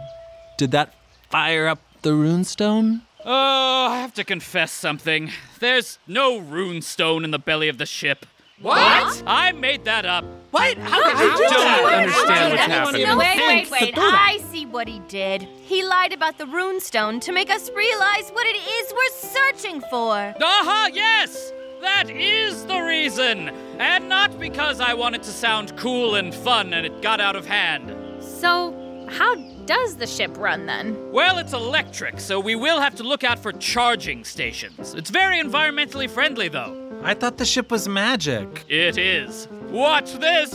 did 0.58 0.72
that 0.72 0.94
fire 1.30 1.68
up 1.68 1.80
the 2.02 2.12
runestone? 2.12 3.02
Oh, 3.26 3.88
I 3.90 3.98
have 3.98 4.14
to 4.16 4.24
confess 4.24 4.72
something. 4.72 5.32
There's 5.60 6.00
no 6.08 6.38
rune 6.38 6.82
stone 6.82 7.24
in 7.24 7.32
the 7.32 7.40
belly 7.40 7.68
of 7.68 7.78
the 7.78 7.86
ship. 7.86 8.26
What? 8.62 9.22
I 9.28 9.52
made 9.52 9.84
that 9.86 10.06
up. 10.06 10.24
What? 10.54 10.78
How 10.78 11.02
could 11.02 11.20
you 11.20 11.32
do 11.36 11.44
Don't 11.50 11.50
that? 11.50 11.94
understand 12.04 12.52
what's 12.52 12.64
happening. 12.64 13.08
No, 13.08 13.18
wait, 13.18 13.38
wait, 13.38 13.72
wait. 13.72 13.94
I 13.98 14.38
see 14.52 14.68
what 14.68 14.88
he 14.88 15.00
did. 15.08 15.42
He 15.64 15.84
lied 15.84 16.14
about 16.14 16.38
the 16.38 16.46
runestone 16.46 17.20
to 17.22 17.32
make 17.32 17.50
us 17.50 17.72
realize 17.76 18.30
what 18.30 18.46
it 18.46 18.58
is 18.58 18.94
we're 18.94 19.32
searching 19.32 19.82
for. 19.90 20.36
Aha, 20.40 20.90
yes! 20.94 21.52
That 21.82 22.12
is 22.12 22.68
the 22.68 22.82
reason! 22.82 23.50
And 23.80 24.08
not 24.08 24.40
because 24.40 24.80
I 24.80 24.94
wanted 24.94 25.24
to 25.24 25.32
sound 25.32 25.76
cool 25.76 26.14
and 26.14 26.32
fun 26.32 26.72
and 26.72 26.86
it 26.86 27.02
got 27.02 27.20
out 27.20 27.36
of 27.36 27.48
hand. 27.48 27.92
So, 28.24 29.08
how 29.10 29.34
does 29.66 29.96
the 29.96 30.06
ship 30.06 30.38
run 30.38 30.68
then? 30.68 31.12
Well, 31.12 31.40
it's 31.40 31.54
electric, 31.54 32.20
so 32.20 32.40
we 32.40 32.54
will 32.54 32.80
have 32.80 32.94
to 32.98 33.04
look 33.04 33.24
out 33.24 33.40
for 33.40 33.54
charging 33.54 34.24
stations. 34.24 34.94
It's 34.94 35.10
very 35.10 35.42
environmentally 35.42 36.08
friendly, 36.08 36.48
though. 36.48 36.80
I 37.04 37.16
thought 37.16 37.38
the 37.38 37.46
ship 37.46 37.72
was 37.72 37.90
magic. 37.90 38.64
It 38.70 38.98
is. 39.00 39.48
Watch 39.74 40.14
this! 40.20 40.54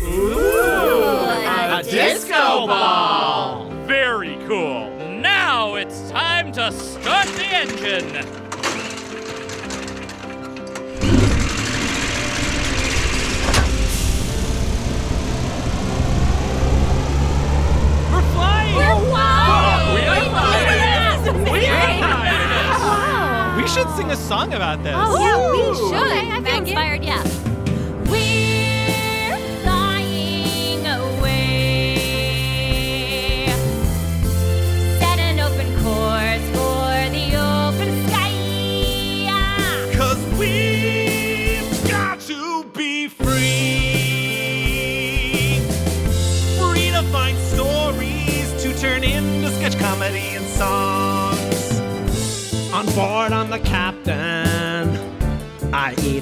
Ooh, 0.00 0.38
A 1.44 1.82
disco 1.84 2.66
ball. 2.66 3.68
Very 3.84 4.36
cool. 4.48 4.88
Now 5.20 5.74
it's 5.74 6.10
time 6.10 6.50
to 6.52 6.72
start 6.72 7.26
the 7.36 7.44
engine. 7.44 8.14
We're 18.10 18.32
flying! 18.32 18.76
We 18.76 18.82
are 18.82 19.02
We 21.52 21.66
should 23.66 23.88
sing 23.96 24.10
a 24.10 24.16
song 24.16 24.52
about 24.54 24.82
this. 24.82 24.94
Oh, 24.96 25.18
yeah, 25.18 25.50
we 25.50 25.74
should. 25.74 25.94
Okay, 26.06 26.30
I 26.30 26.42
feel 26.42 26.58
inspired, 26.58 27.04
yeah. 27.04 27.41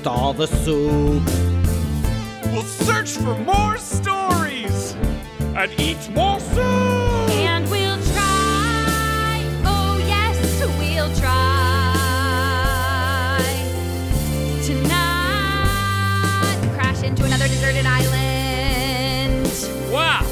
I 0.01 0.03
eat 0.03 0.07
all 0.07 0.33
the 0.33 0.47
soup. 0.47 1.23
We'll 2.53 2.63
search 2.63 3.11
for 3.19 3.37
more 3.45 3.77
stories 3.77 4.95
and 5.55 5.71
eat 5.79 5.99
more 6.15 6.41
soup. 6.41 6.59
And 6.59 7.69
we'll 7.71 8.01
try. 8.15 9.45
Oh, 9.67 9.99
yes, 10.09 10.39
we'll 10.79 11.15
try. 11.17 11.93
To 14.65 14.75
not 14.89 16.57
crash 16.75 17.03
into 17.03 17.25
another 17.25 17.49
deserted 17.49 17.85
island. 17.85 19.53
Wow, 19.93 20.25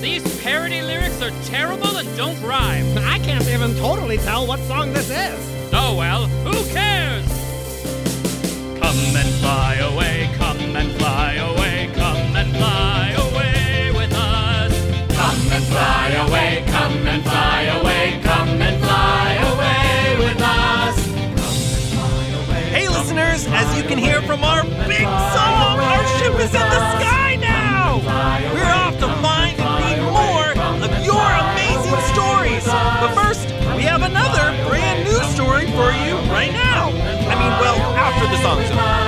these 0.00 0.22
parody 0.42 0.82
lyrics 0.82 1.20
are 1.20 1.32
terrible 1.46 1.96
and 1.96 2.16
don't 2.16 2.40
rhyme. 2.42 2.96
I 2.98 3.18
can't 3.18 3.48
even 3.48 3.74
totally 3.76 4.18
tell 4.18 4.46
what 4.46 4.60
song 4.60 4.92
this 4.92 5.10
is. 5.10 5.72
Oh 5.72 5.96
well, 5.96 6.28
who 6.44 6.64
cares? 6.72 7.35
Come 9.16 9.24
and 9.24 9.34
fly 9.40 9.74
away, 9.76 10.30
come 10.36 10.76
and 10.76 10.92
fly 10.98 11.32
away, 11.36 11.90
come 11.94 12.36
and 12.36 12.54
fly 12.54 13.14
away 13.16 13.90
with 13.96 14.12
us. 14.12 14.72
Come 15.16 15.52
and 15.52 15.64
fly 15.64 16.08
away, 16.28 16.64
come 16.66 17.06
and 17.08 17.22
fly 17.24 17.62
away, 17.80 18.20
come 18.22 18.60
and 18.60 18.84
fly 18.84 19.32
away 19.52 20.18
with 20.18 20.42
us. 20.42 20.98
Hey, 22.68 22.88
listeners, 22.90 23.46
as 23.46 23.74
you 23.74 23.84
can 23.84 23.96
hear 23.96 24.20
from 24.20 24.44
our 24.44 24.64
big 24.86 25.08
song, 25.32 25.80
our 25.80 26.06
ship 26.18 26.34
is 26.34 26.52
in 26.52 26.68
the 26.68 27.00
sky 27.00 27.36
now! 27.36 28.02
We're 28.52 28.70
off 28.70 28.98
to 28.98 29.08
find 29.24 29.58
and 29.58 29.80
read 29.82 29.98
more 30.12 30.52
of 30.84 30.92
your 31.02 31.24
amazing 31.24 32.00
stories. 32.12 32.66
But 32.66 33.14
first, 33.14 33.48
we 33.74 33.82
have 33.84 34.02
another 34.02 34.52
brand 34.68 35.04
new 35.04 35.22
story 35.32 35.64
for 35.72 35.90
you 36.04 36.20
right 36.28 36.52
now. 36.52 36.90
I 37.26 37.34
mean, 37.34 37.52
well, 37.60 37.78
after 37.96 38.28
the 38.28 38.42
song's 38.42 38.70
over. 38.70 39.05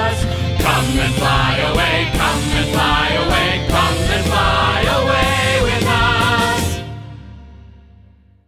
Fly 1.28 1.60
away, 1.60 2.08
come 2.16 2.40
and 2.56 2.68
fly 2.72 3.04
away, 3.20 3.60
come 3.68 4.00
and 4.16 4.24
fly 4.32 4.80
away 4.96 5.60
with 5.60 5.84
us. 5.84 6.64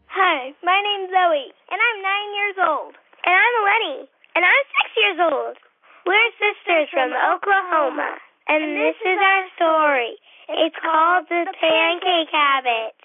Hi, 0.08 0.56
my 0.64 0.80
name's 0.80 1.12
Zoe, 1.12 1.52
and 1.68 1.76
I'm 1.76 1.98
nine 2.00 2.30
years 2.40 2.56
old. 2.56 2.96
And 3.28 3.36
I'm 3.36 3.54
Eleni, 3.60 4.08
and 4.32 4.48
I'm 4.48 4.64
six 4.80 4.88
years 4.96 5.20
old. 5.28 5.60
We're 6.08 6.32
sisters 6.40 6.88
from 6.88 7.12
Oklahoma, 7.12 8.16
and 8.48 8.72
this 8.80 8.96
is 9.04 9.18
our 9.20 9.44
story. 9.60 10.16
It's 10.48 10.76
called 10.80 11.28
The 11.28 11.52
Pancake 11.52 12.32
Habit. 12.32 12.96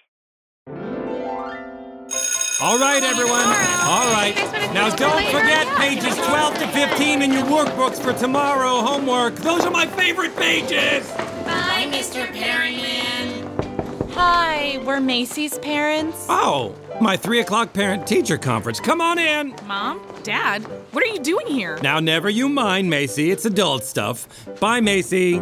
All 2.62 2.80
right, 2.80 3.04
everyone. 3.04 3.42
All 3.42 4.10
right. 4.14 4.34
Now, 4.74 4.90
don't 4.96 5.26
forget 5.26 5.68
pages 5.76 6.16
12 6.16 6.58
to 6.60 6.68
15 6.70 7.22
in 7.22 7.34
your 7.34 7.44
workbooks 7.44 8.02
for 8.02 8.14
tomorrow 8.14 8.82
homework. 8.82 9.36
Those 9.36 9.66
are 9.66 9.72
my 9.72 9.86
favorite 9.86 10.34
pages. 10.38 11.06
Bye, 11.44 11.90
Mr. 11.92 12.26
Perryman. 12.32 14.10
Hi, 14.12 14.80
we're 14.86 15.02
Macy's 15.02 15.60
parents. 15.60 16.28
Oh, 16.30 16.74
my 17.02 17.18
3 17.18 17.42
o'clock 17.42 17.74
parent 17.74 18.08
teacher 18.08 18.38
conference. 18.38 18.80
Come 18.80 19.02
on 19.02 19.20
in. 19.20 19.54
Mom? 19.66 20.00
Dad? 20.24 20.64
What 20.94 21.04
are 21.04 21.08
you 21.08 21.20
doing 21.20 21.48
here? 21.48 21.78
Now, 21.82 22.00
never 22.00 22.30
you 22.30 22.48
mind, 22.48 22.90
Macy. 22.90 23.32
It's 23.32 23.44
adult 23.44 23.84
stuff. 23.84 24.30
Bye, 24.62 24.80
Macy. 24.80 25.42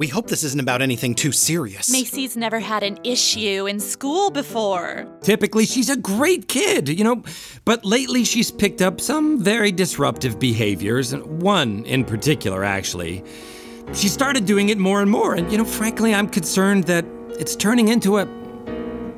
We 0.00 0.06
hope 0.06 0.28
this 0.28 0.44
isn't 0.44 0.58
about 0.58 0.80
anything 0.80 1.14
too 1.14 1.30
serious. 1.30 1.92
Macy's 1.92 2.34
never 2.34 2.58
had 2.58 2.82
an 2.82 2.98
issue 3.04 3.66
in 3.66 3.78
school 3.78 4.30
before. 4.30 5.06
Typically, 5.20 5.66
she's 5.66 5.90
a 5.90 5.96
great 5.98 6.48
kid, 6.48 6.88
you 6.88 7.04
know, 7.04 7.22
but 7.66 7.84
lately 7.84 8.24
she's 8.24 8.50
picked 8.50 8.80
up 8.80 8.98
some 8.98 9.44
very 9.44 9.70
disruptive 9.70 10.38
behaviors, 10.40 11.12
and 11.12 11.42
one 11.42 11.84
in 11.84 12.06
particular, 12.06 12.64
actually. 12.64 13.22
She 13.92 14.08
started 14.08 14.46
doing 14.46 14.70
it 14.70 14.78
more 14.78 15.02
and 15.02 15.10
more, 15.10 15.34
and, 15.34 15.52
you 15.52 15.58
know, 15.58 15.66
frankly, 15.66 16.14
I'm 16.14 16.30
concerned 16.30 16.84
that 16.84 17.04
it's 17.38 17.54
turning 17.54 17.88
into 17.88 18.16
a. 18.20 18.24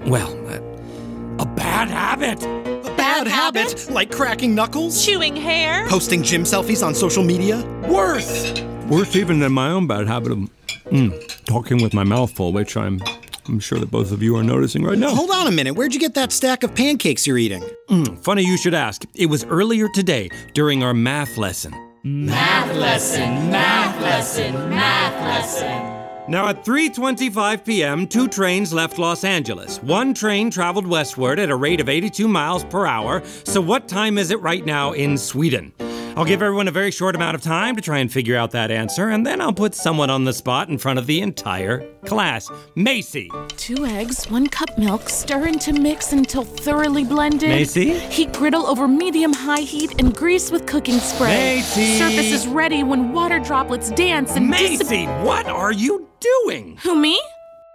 well, 0.09 0.33
a, 0.49 1.43
a 1.43 1.47
bad 1.47 1.91
habit. 1.91 2.43
A 2.43 2.93
bad 2.97 3.29
habit? 3.29 3.89
Like 3.89 4.11
cracking 4.11 4.53
knuckles? 4.53 5.07
Chewing 5.07 5.37
hair? 5.37 5.87
Posting 5.89 6.25
gym 6.25 6.43
selfies 6.43 6.85
on 6.85 6.93
social 6.93 7.23
media? 7.23 7.65
Worse! 7.89 8.61
Worse 8.93 9.17
even 9.17 9.41
than 9.41 9.53
my 9.53 9.71
own 9.71 9.87
bad 9.87 10.07
habit 10.07 10.33
of 10.33 10.39
mm, 10.85 11.45
talking 11.47 11.83
with 11.83 11.95
my 11.95 12.05
mouth 12.05 12.31
full, 12.33 12.53
which 12.53 12.77
I'm. 12.77 13.01
I'm 13.49 13.59
sure 13.59 13.79
that 13.79 13.91
both 13.91 14.13
of 14.13 14.23
you 14.23 14.37
are 14.37 14.43
noticing 14.43 14.85
right 14.85 14.99
now. 14.99 15.15
Hold 15.15 15.31
on 15.31 15.47
a 15.47 15.51
minute. 15.51 15.75
Where'd 15.75 15.95
you 15.95 15.99
get 15.99 16.13
that 16.15 16.31
stack 16.31 16.63
of 16.63 16.75
pancakes 16.75 17.27
you're 17.27 17.39
eating? 17.39 17.63
Mm, 17.89 18.23
funny 18.23 18.45
you 18.45 18.59
should 18.59 18.75
ask. 18.75 19.03
It 19.17 19.27
was 19.27 19.45
earlier 19.47 19.89
today 19.89 20.29
during 20.53 20.83
our 20.83 20.93
math 20.93 21.39
lesson. 21.39 21.73
Math 22.05 22.77
lesson, 22.77 23.51
math 23.51 24.01
lesson, 24.03 24.55
math 24.69 25.21
lesson. 25.25 26.31
Now 26.31 26.49
at 26.49 26.63
3:25 26.63 27.65
p.m., 27.65 28.07
two 28.07 28.29
trains 28.29 28.75
left 28.75 28.99
Los 28.99 29.25
Angeles. 29.25 29.83
One 29.83 30.13
train 30.13 30.51
traveled 30.51 30.87
westward 30.87 31.39
at 31.39 31.49
a 31.49 31.57
rate 31.57 31.81
of 31.81 31.89
82 31.89 32.29
miles 32.29 32.63
per 32.65 32.85
hour. 32.85 33.23
So 33.45 33.63
what 33.63 33.89
time 33.89 34.19
is 34.19 34.31
it 34.31 34.41
right 34.43 34.67
now 34.67 34.93
in 34.93 35.17
Sweden? 35.17 35.73
I'll 36.15 36.27
give 36.27 36.43
everyone 36.43 36.69
a 36.69 36.73
very 36.73 36.91
short 36.91 37.15
amount 37.15 37.35
of 37.35 37.43
time 37.43 37.75
to 37.77 37.83
try 37.83 37.99
and 37.99 38.13
figure 38.13 38.37
out 38.37 38.51
that 38.51 38.71
answer, 38.71 39.09
and 39.09 39.27
then 39.27 39.41
I'll 39.41 39.53
put 39.53 39.75
someone 39.75 40.11
on 40.11 40.25
the 40.25 40.33
spot 40.33 40.69
in 40.69 40.77
front 40.77 40.99
of 40.99 41.07
the 41.07 41.23
entire 41.23 41.81
class. 42.05 42.51
Macy. 42.75 43.31
Two 43.57 43.87
eggs, 43.87 44.31
one 44.31 44.47
cup 44.47 44.77
milk, 44.79 45.09
stir 45.09 45.47
into 45.47 45.73
mix 45.73 46.13
until 46.13 46.45
thoroughly 46.45 47.05
blended. 47.05 47.49
Macy? 47.49 47.99
Heat 47.99 48.33
griddle 48.33 48.67
over 48.67 48.87
medium 48.87 49.33
high 49.33 49.61
heat 49.61 49.95
and 50.01 50.15
grease 50.15 50.51
with 50.51 50.67
cooking 50.67 50.99
spray. 50.99 51.57
Macy! 51.57 51.99
Surface 51.99 52.33
is 52.33 52.47
ready 52.47 52.83
when 52.83 53.13
water 53.13 53.39
droplets 53.39 53.91
dance 53.91 54.37
and 54.37 54.51
Macy, 54.51 55.07
what 55.07 55.47
are 55.47 55.73
you 55.73 56.09
doing? 56.21 56.77
Who, 56.83 56.95
me? 56.95 57.19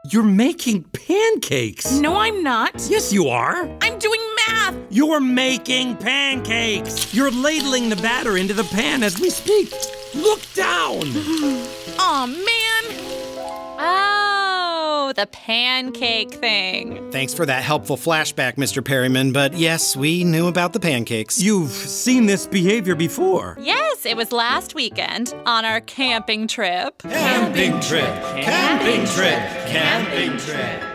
You're 0.09 0.23
making 0.23 0.83
pancakes. 0.83 1.91
No, 1.99 2.15
I'm 2.15 2.41
not. 2.43 2.73
Yes, 2.87 3.11
you 3.11 3.27
are. 3.27 3.67
I'm 3.81 3.99
doing 3.99 4.21
math. 4.57 4.75
You're 4.89 5.19
making 5.19 5.97
pancakes. 5.97 7.13
You're 7.13 7.31
ladling 7.31 7.89
the 7.89 7.95
batter 7.97 8.37
into 8.37 8.53
the 8.53 8.63
pan 8.65 9.03
as 9.03 9.19
we 9.19 9.29
speak. 9.29 9.71
Look 10.15 10.41
down. 10.53 11.03
Aw, 11.99 12.25
man. 12.27 13.03
Oh, 13.79 15.13
the 15.15 15.27
pancake 15.27 16.31
thing. 16.31 17.11
Thanks 17.11 17.33
for 17.33 17.45
that 17.45 17.63
helpful 17.63 17.95
flashback, 17.97 18.55
Mr. 18.55 18.83
Perryman, 18.83 19.31
but 19.31 19.53
yes, 19.53 19.95
we 19.95 20.23
knew 20.23 20.47
about 20.47 20.73
the 20.73 20.79
pancakes. 20.79 21.41
You've 21.41 21.69
seen 21.71 22.25
this 22.25 22.47
behavior 22.47 22.95
before. 22.95 23.57
Yes, 23.59 24.05
it 24.05 24.17
was 24.17 24.31
last 24.31 24.73
weekend 24.73 25.33
on 25.45 25.63
our 25.63 25.81
camping 25.81 26.47
trip. 26.47 26.97
Camping 26.99 27.79
trip, 27.81 28.05
camping 28.41 29.05
trip, 29.05 29.39
camping 29.67 30.37
trip. 30.39 30.83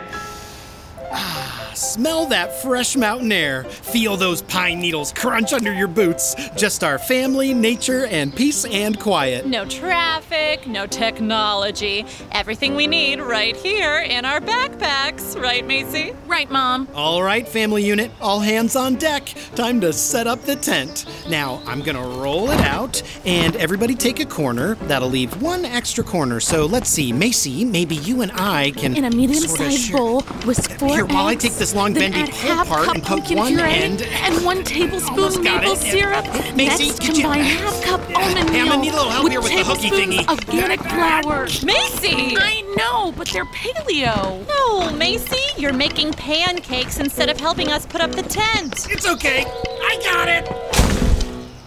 Ah, 1.15 1.52
smell 1.75 2.27
that 2.27 2.61
fresh 2.63 2.97
mountain 2.97 3.33
air. 3.33 3.65
Feel 3.65 4.17
those 4.17 4.43
pine 4.43 4.81
needles 4.81 5.13
crunch 5.13 5.53
under 5.53 5.73
your 5.73 5.89
boots. 5.89 6.35
Just 6.57 6.85
our 6.85 6.99
family, 6.99 7.55
nature, 7.55 8.07
and 8.07 8.35
peace 8.35 8.65
and 8.65 8.99
quiet. 8.99 9.47
No 9.47 9.65
traffic, 9.65 10.67
no 10.67 10.87
technology. 10.87 12.05
Everything 12.33 12.75
we 12.75 12.87
need 12.87 13.21
right 13.21 13.57
here 13.57 14.01
in 14.01 14.25
our 14.25 14.41
backpacks, 14.41 15.41
right, 15.41 15.67
Macy? 15.67 16.15
Right, 16.27 16.51
Mom. 16.51 16.89
All 16.95 17.23
right, 17.23 17.47
family 17.47 17.85
unit, 17.85 18.11
all 18.21 18.41
hands 18.41 18.77
on 18.77 18.97
deck. 18.97 19.35
Time 19.55 19.81
to 19.81 19.93
set 19.93 20.27
up 20.27 20.43
the 20.43 20.57
tent. 20.57 21.07
Now, 21.29 21.63
I'm 21.67 21.83
gonna 21.83 22.07
roll 22.07 22.51
it 22.51 22.61
out, 22.61 23.03
and 23.25 23.57
everybody 23.57 23.95
take 23.95 24.21
a 24.21 24.27
corner. 24.27 24.75
That'll 24.87 25.09
leave 25.09 25.41
one 25.43 25.65
extra 25.65 26.05
corner. 26.05 26.41
So 26.41 26.67
let's 26.67 26.89
see, 26.89 27.13
Macy, 27.13 27.65
maybe 27.65 27.97
you 27.97 28.23
and 28.23 28.33
I 28.33 28.71
can. 28.73 28.97
In 28.97 29.05
a 29.05 29.11
medium-sized 29.11 29.79
share- 29.79 29.97
bowl 29.97 30.25
with 30.47 30.67
four 30.79 30.89
Here, 30.89 31.05
while 31.05 31.27
I 31.27 31.33
eggs, 31.33 31.43
take 31.45 31.53
this 31.63 31.77
long 31.77 31.93
then 31.93 32.11
bendy 32.11 32.33
add 32.33 32.57
pole 32.57 32.65
part 32.65 32.87
cup 32.87 32.95
and 32.97 33.05
put 33.05 33.09
pumpkin 33.19 33.39
one 33.39 33.55
puree 33.55 33.71
end- 33.71 34.03
and 34.03 34.45
one 34.45 34.65
tablespoon 34.65 35.11
Almost 35.17 35.43
maple 35.43 35.73
it. 35.75 35.79
syrup. 35.79 36.25
Macy, 36.57 36.87
Next, 36.87 37.01
could 37.01 37.17
you- 37.17 37.23
combine 37.23 37.45
half 37.45 37.83
cup 37.85 38.01
almond 38.17 38.51
Hey, 38.51 38.61
I'm 38.63 38.81
need 38.81 38.89
a 38.93 38.97
little 38.97 39.11
help 39.11 39.23
with 39.23 39.33
here 39.33 39.41
with 39.41 39.53
the 39.53 39.63
hooky 39.63 39.91
tablespoons 39.91 40.27
thingy. 40.27 40.49
organic 40.49 40.81
flour. 40.83 41.45
Macy! 41.63 42.37
I 42.37 42.63
know, 42.77 43.13
but 43.17 43.29
they're 43.29 43.45
paleo. 43.45 44.45
No, 44.49 44.91
Macy, 44.91 45.39
you're 45.57 45.73
making 45.73 46.15
pancakes 46.15 46.99
instead 46.99 47.31
of 47.31 47.39
helping 47.39 47.71
us 47.71 47.87
put 47.87 48.01
up 48.01 48.11
the 48.11 48.23
tent. 48.23 48.89
It's 48.91 49.07
okay. 49.07 49.45
I 49.47 50.01
got 50.03 50.29
it. 50.29 50.49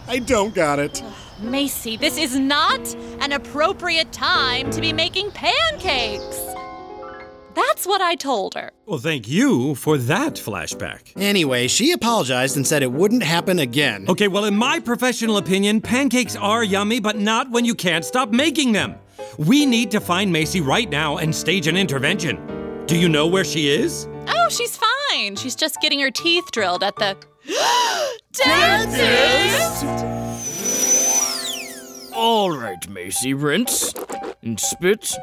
I 0.10 0.20
don't 0.20 0.54
got 0.54 0.78
it. 0.78 1.02
Macy, 1.40 1.96
this 1.96 2.18
is 2.18 2.36
not 2.38 2.82
an 3.22 3.32
appropriate 3.32 4.12
time 4.12 4.70
to 4.72 4.82
be 4.82 4.92
making 4.92 5.32
pancakes. 5.32 6.45
That's 7.56 7.88
what 7.88 8.02
I 8.02 8.16
told 8.16 8.54
her. 8.56 8.72
Well, 8.86 9.00
thank 9.00 9.28
you 9.28 9.76
for 9.76 9.98
that 9.98 10.34
flashback. 10.36 11.14
Anyway, 11.16 11.68
she 11.68 11.92
apologized 11.92 12.58
and 12.58 12.68
said 12.68 12.84
it 12.84 12.92
wouldn't 12.92 13.24
happen 13.24 13.60
again. 13.60 14.06
Okay, 14.10 14.28
well, 14.28 14.46
in 14.46 14.56
my 14.56 14.80
professional 14.80 15.38
opinion, 15.38 15.82
pancakes 15.82 16.36
are 16.36 16.64
yummy, 16.64 17.00
but 17.00 17.18
not 17.18 17.50
when 17.50 17.66
you 17.66 17.74
can't 17.74 18.04
stop 18.04 18.30
making 18.32 18.74
them. 18.74 18.96
We 19.38 19.66
need 19.66 19.92
to 19.92 20.00
find 20.02 20.32
Macy 20.32 20.62
right 20.62 20.90
now 20.90 21.18
and 21.18 21.34
stage 21.34 21.68
an 21.68 21.78
intervention. 21.78 22.86
Do 22.86 22.98
you 22.98 23.10
know 23.10 23.26
where 23.28 23.46
she 23.46 23.70
is? 23.70 24.08
Oh, 24.28 24.50
she's 24.50 24.78
fine. 24.78 25.36
She's 25.36 25.56
just 25.56 25.80
getting 25.82 26.00
her 26.02 26.12
teeth 26.12 26.52
drilled 26.52 26.84
at 26.84 26.96
the 26.98 27.18
Dentist! 28.34 29.86
All 32.14 32.52
right, 32.52 32.88
Macy, 32.90 33.34
rinse 33.34 33.94
and 34.42 34.60
spit. 34.60 35.14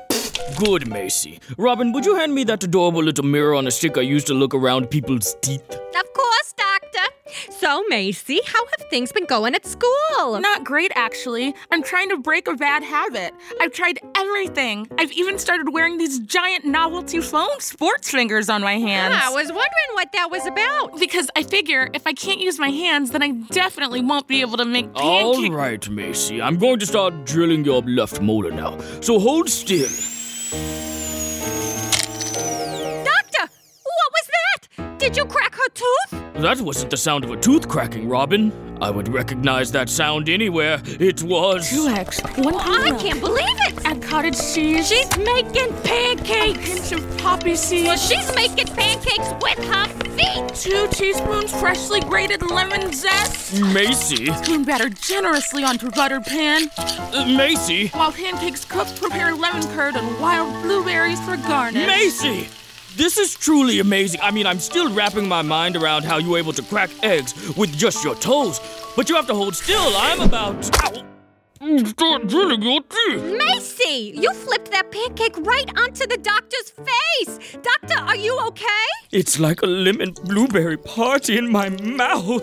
Good, 0.56 0.86
Macy. 0.88 1.40
Robin, 1.56 1.92
would 1.92 2.04
you 2.04 2.14
hand 2.16 2.34
me 2.34 2.44
that 2.44 2.62
adorable 2.62 3.02
little 3.02 3.24
mirror 3.24 3.54
on 3.54 3.66
a 3.66 3.70
stick 3.70 3.96
I 3.98 4.02
use 4.02 4.24
to 4.24 4.34
look 4.34 4.54
around 4.54 4.90
people's 4.90 5.34
teeth? 5.40 5.68
Of 5.70 6.12
course, 6.14 6.54
Doctor. 6.56 7.08
So, 7.50 7.82
Macy, 7.88 8.40
how 8.46 8.64
have 8.66 8.88
things 8.90 9.10
been 9.12 9.24
going 9.24 9.54
at 9.54 9.64
school? 9.66 10.38
Not 10.40 10.64
great, 10.64 10.92
actually. 10.94 11.54
I'm 11.70 11.82
trying 11.82 12.10
to 12.10 12.16
break 12.18 12.46
a 12.48 12.54
bad 12.54 12.82
habit. 12.82 13.32
I've 13.60 13.72
tried 13.72 13.98
everything. 14.16 14.86
I've 14.98 15.12
even 15.12 15.38
started 15.38 15.72
wearing 15.72 15.96
these 15.98 16.18
giant 16.20 16.64
novelty 16.64 17.20
foam 17.20 17.48
sports 17.58 18.10
fingers 18.10 18.48
on 18.50 18.60
my 18.62 18.78
hands. 18.78 19.14
Ah, 19.16 19.28
I 19.28 19.30
was 19.30 19.46
wondering 19.48 19.90
what 19.94 20.12
that 20.12 20.30
was 20.30 20.46
about. 20.46 20.98
Because 21.00 21.30
I 21.34 21.42
figure 21.42 21.88
if 21.94 22.06
I 22.06 22.12
can't 22.12 22.40
use 22.40 22.58
my 22.58 22.70
hands, 22.70 23.10
then 23.10 23.22
I 23.22 23.30
definitely 23.50 24.02
won't 24.02 24.28
be 24.28 24.40
able 24.42 24.58
to 24.58 24.64
make 24.64 24.88
All 24.94 25.32
pancakes. 25.34 25.54
right, 25.54 25.88
Macy. 25.90 26.42
I'm 26.42 26.58
going 26.58 26.78
to 26.80 26.86
start 26.86 27.24
drilling 27.24 27.64
your 27.64 27.82
left 27.82 28.20
molar 28.20 28.50
now. 28.50 28.78
So 29.00 29.18
hold 29.18 29.48
still. 29.48 29.88
Doctor, 30.52 30.91
Did 35.02 35.16
you 35.16 35.24
crack 35.24 35.52
her 35.56 35.68
tooth? 35.74 36.22
That 36.34 36.60
wasn't 36.60 36.92
the 36.92 36.96
sound 36.96 37.24
of 37.24 37.30
a 37.32 37.36
tooth 37.36 37.66
cracking, 37.68 38.08
Robin. 38.08 38.52
I 38.80 38.88
would 38.88 39.08
recognize 39.08 39.72
that 39.72 39.88
sound 39.88 40.28
anywhere. 40.28 40.80
It 40.84 41.24
was. 41.24 41.68
Two 41.68 41.88
eggs, 41.88 42.20
one 42.36 42.54
I 42.54 42.96
can't 43.00 43.18
believe 43.20 43.44
it. 43.66 43.84
Add 43.84 44.00
cottage 44.00 44.38
cheese. 44.54 44.88
She's 44.88 45.18
making 45.18 45.70
A 45.74 45.82
pancakes. 45.82 46.88
pinch 46.88 46.92
of 46.92 47.18
poppy 47.18 47.56
seeds. 47.56 47.88
Well, 47.88 47.96
she's 47.96 48.32
making 48.36 48.68
pancakes 48.76 49.28
with 49.42 49.58
her 49.64 49.86
feet. 50.16 50.54
Two 50.54 50.86
teaspoons 50.92 51.50
freshly 51.58 52.00
grated 52.02 52.40
lemon 52.48 52.92
zest. 52.92 53.60
Macy. 53.60 54.32
Spoon 54.34 54.62
batter 54.62 54.88
generously 54.88 55.64
onto 55.64 55.90
buttered 55.90 56.24
pan. 56.24 56.70
Uh, 56.78 57.26
Macy. 57.36 57.88
While 57.88 58.12
pancakes 58.12 58.64
cook, 58.64 58.86
prepare 58.96 59.34
lemon 59.34 59.64
curd 59.74 59.96
and 59.96 60.20
wild 60.20 60.62
blueberries 60.62 61.20
for 61.22 61.36
garnish. 61.38 61.88
Macy! 61.88 62.48
This 62.96 63.16
is 63.16 63.34
truly 63.34 63.80
amazing. 63.80 64.20
I 64.20 64.30
mean, 64.30 64.46
I'm 64.46 64.58
still 64.60 64.92
wrapping 64.92 65.26
my 65.26 65.40
mind 65.40 65.76
around 65.76 66.04
how 66.04 66.18
you 66.18 66.30
were 66.30 66.38
able 66.38 66.52
to 66.52 66.62
crack 66.62 66.90
eggs 67.02 67.32
with 67.56 67.74
just 67.76 68.04
your 68.04 68.14
toes. 68.16 68.60
But 68.96 69.08
you 69.08 69.16
have 69.16 69.26
to 69.28 69.34
hold 69.34 69.56
still. 69.56 69.92
I'm 69.96 70.20
about. 70.20 70.70
Ow. 70.84 71.11
Start 71.62 72.26
drilling 72.26 72.62
your 72.62 72.80
teeth. 72.82 73.22
Macy, 73.38 74.12
you 74.16 74.32
flipped 74.34 74.72
that 74.72 74.90
pancake 74.90 75.36
right 75.38 75.68
onto 75.78 76.06
the 76.08 76.16
doctor's 76.18 76.70
face. 76.70 77.56
Doctor, 77.62 78.00
are 78.00 78.16
you 78.16 78.36
okay? 78.48 78.66
It's 79.12 79.38
like 79.38 79.62
a 79.62 79.66
lemon 79.66 80.12
blueberry 80.24 80.76
party 80.76 81.38
in 81.38 81.50
my 81.52 81.68
mouth. 81.68 82.42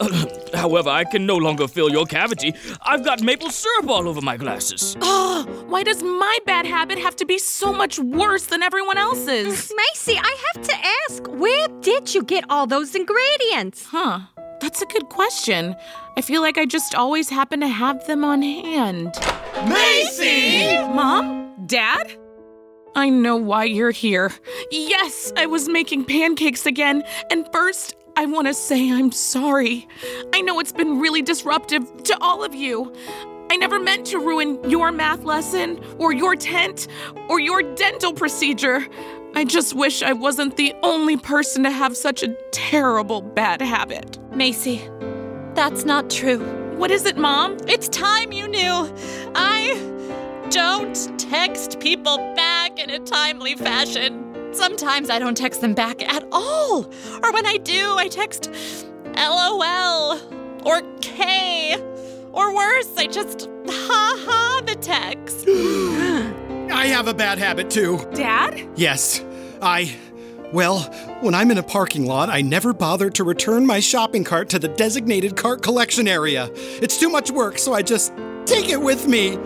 Uh, 0.00 0.26
However, 0.54 0.88
I 0.88 1.04
can 1.04 1.26
no 1.26 1.36
longer 1.36 1.68
fill 1.68 1.90
your 1.90 2.06
cavity. 2.06 2.54
I've 2.82 3.04
got 3.04 3.20
maple 3.22 3.50
syrup 3.50 3.88
all 3.90 4.08
over 4.08 4.22
my 4.22 4.36
glasses. 4.38 4.96
Oh, 5.02 5.44
why 5.66 5.82
does 5.82 6.02
my 6.02 6.38
bad 6.46 6.64
habit 6.64 6.98
have 6.98 7.16
to 7.16 7.26
be 7.26 7.38
so 7.38 7.72
much 7.72 7.98
worse 7.98 8.46
than 8.46 8.62
everyone 8.62 8.96
else's? 8.96 9.72
Macy, 9.76 10.18
I 10.18 10.36
have 10.54 10.62
to 10.66 10.74
ask, 11.10 11.26
where 11.28 11.68
did 11.80 12.14
you 12.14 12.22
get 12.22 12.44
all 12.48 12.66
those 12.66 12.94
ingredients? 12.94 13.84
Huh. 13.90 14.20
That's 14.60 14.82
a 14.82 14.86
good 14.86 15.08
question. 15.08 15.76
I 16.16 16.20
feel 16.20 16.40
like 16.40 16.58
I 16.58 16.64
just 16.64 16.94
always 16.94 17.28
happen 17.28 17.60
to 17.60 17.68
have 17.68 18.06
them 18.06 18.24
on 18.24 18.42
hand. 18.42 19.14
Macy! 19.68 20.78
Mom? 20.94 21.54
Dad? 21.66 22.16
I 22.94 23.10
know 23.10 23.36
why 23.36 23.64
you're 23.64 23.90
here. 23.90 24.32
Yes, 24.70 25.32
I 25.36 25.44
was 25.46 25.68
making 25.68 26.06
pancakes 26.06 26.64
again, 26.64 27.04
and 27.30 27.46
first, 27.52 27.94
I 28.16 28.24
want 28.24 28.46
to 28.46 28.54
say 28.54 28.90
I'm 28.90 29.12
sorry. 29.12 29.86
I 30.32 30.40
know 30.40 30.58
it's 30.58 30.72
been 30.72 30.98
really 30.98 31.20
disruptive 31.20 32.02
to 32.04 32.16
all 32.22 32.42
of 32.42 32.54
you. 32.54 32.94
I 33.50 33.56
never 33.56 33.78
meant 33.78 34.06
to 34.06 34.18
ruin 34.18 34.68
your 34.68 34.90
math 34.90 35.22
lesson, 35.24 35.78
or 35.98 36.12
your 36.12 36.34
tent, 36.34 36.88
or 37.28 37.38
your 37.38 37.62
dental 37.74 38.14
procedure. 38.14 38.86
I 39.36 39.44
just 39.44 39.74
wish 39.74 40.02
I 40.02 40.14
wasn't 40.14 40.56
the 40.56 40.74
only 40.82 41.18
person 41.18 41.62
to 41.64 41.70
have 41.70 41.94
such 41.94 42.22
a 42.22 42.28
terrible 42.52 43.20
bad 43.20 43.60
habit. 43.60 44.18
Macy, 44.34 44.88
that's 45.52 45.84
not 45.84 46.08
true. 46.08 46.38
What 46.78 46.90
is 46.90 47.04
it, 47.04 47.18
Mom? 47.18 47.58
It's 47.68 47.86
time 47.90 48.32
you 48.32 48.48
knew. 48.48 48.90
I 49.34 49.74
don't 50.48 51.18
text 51.18 51.80
people 51.80 52.16
back 52.34 52.78
in 52.78 52.88
a 52.88 52.98
timely 52.98 53.56
fashion. 53.56 54.54
Sometimes 54.54 55.10
I 55.10 55.18
don't 55.18 55.36
text 55.36 55.60
them 55.60 55.74
back 55.74 56.02
at 56.02 56.24
all. 56.32 56.86
Or 57.22 57.30
when 57.30 57.44
I 57.44 57.58
do, 57.58 57.98
I 57.98 58.08
text 58.08 58.50
LOL 59.16 60.18
or 60.64 60.80
K. 61.02 61.76
Or 62.32 62.54
worse, 62.56 62.96
I 62.96 63.06
just 63.06 63.50
ha 63.68 64.16
ha 64.26 64.62
the 64.66 64.76
text. 64.76 65.46
I 66.72 66.86
have 66.86 67.06
a 67.06 67.14
bad 67.14 67.38
habit 67.38 67.70
too. 67.70 67.98
Dad? 68.14 68.68
Yes, 68.76 69.24
I. 69.62 69.94
Well, 70.52 70.80
when 71.22 71.34
I'm 71.34 71.50
in 71.50 71.58
a 71.58 71.62
parking 71.62 72.06
lot, 72.06 72.28
I 72.28 72.40
never 72.40 72.72
bother 72.72 73.10
to 73.10 73.24
return 73.24 73.66
my 73.66 73.80
shopping 73.80 74.22
cart 74.22 74.48
to 74.50 74.58
the 74.58 74.68
designated 74.68 75.36
cart 75.36 75.60
collection 75.60 76.06
area. 76.06 76.48
It's 76.54 76.98
too 76.98 77.08
much 77.08 77.30
work, 77.30 77.58
so 77.58 77.74
I 77.74 77.82
just 77.82 78.12
take 78.44 78.68
it 78.68 78.80
with 78.80 79.08
me 79.08 79.36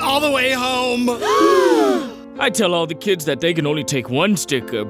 all 0.00 0.18
the 0.18 0.30
way 0.30 0.52
home. 0.52 1.08
I 2.40 2.48
tell 2.50 2.72
all 2.72 2.86
the 2.86 2.94
kids 2.94 3.26
that 3.26 3.40
they 3.40 3.52
can 3.52 3.66
only 3.66 3.84
take 3.84 4.08
one 4.08 4.34
sticker, 4.36 4.86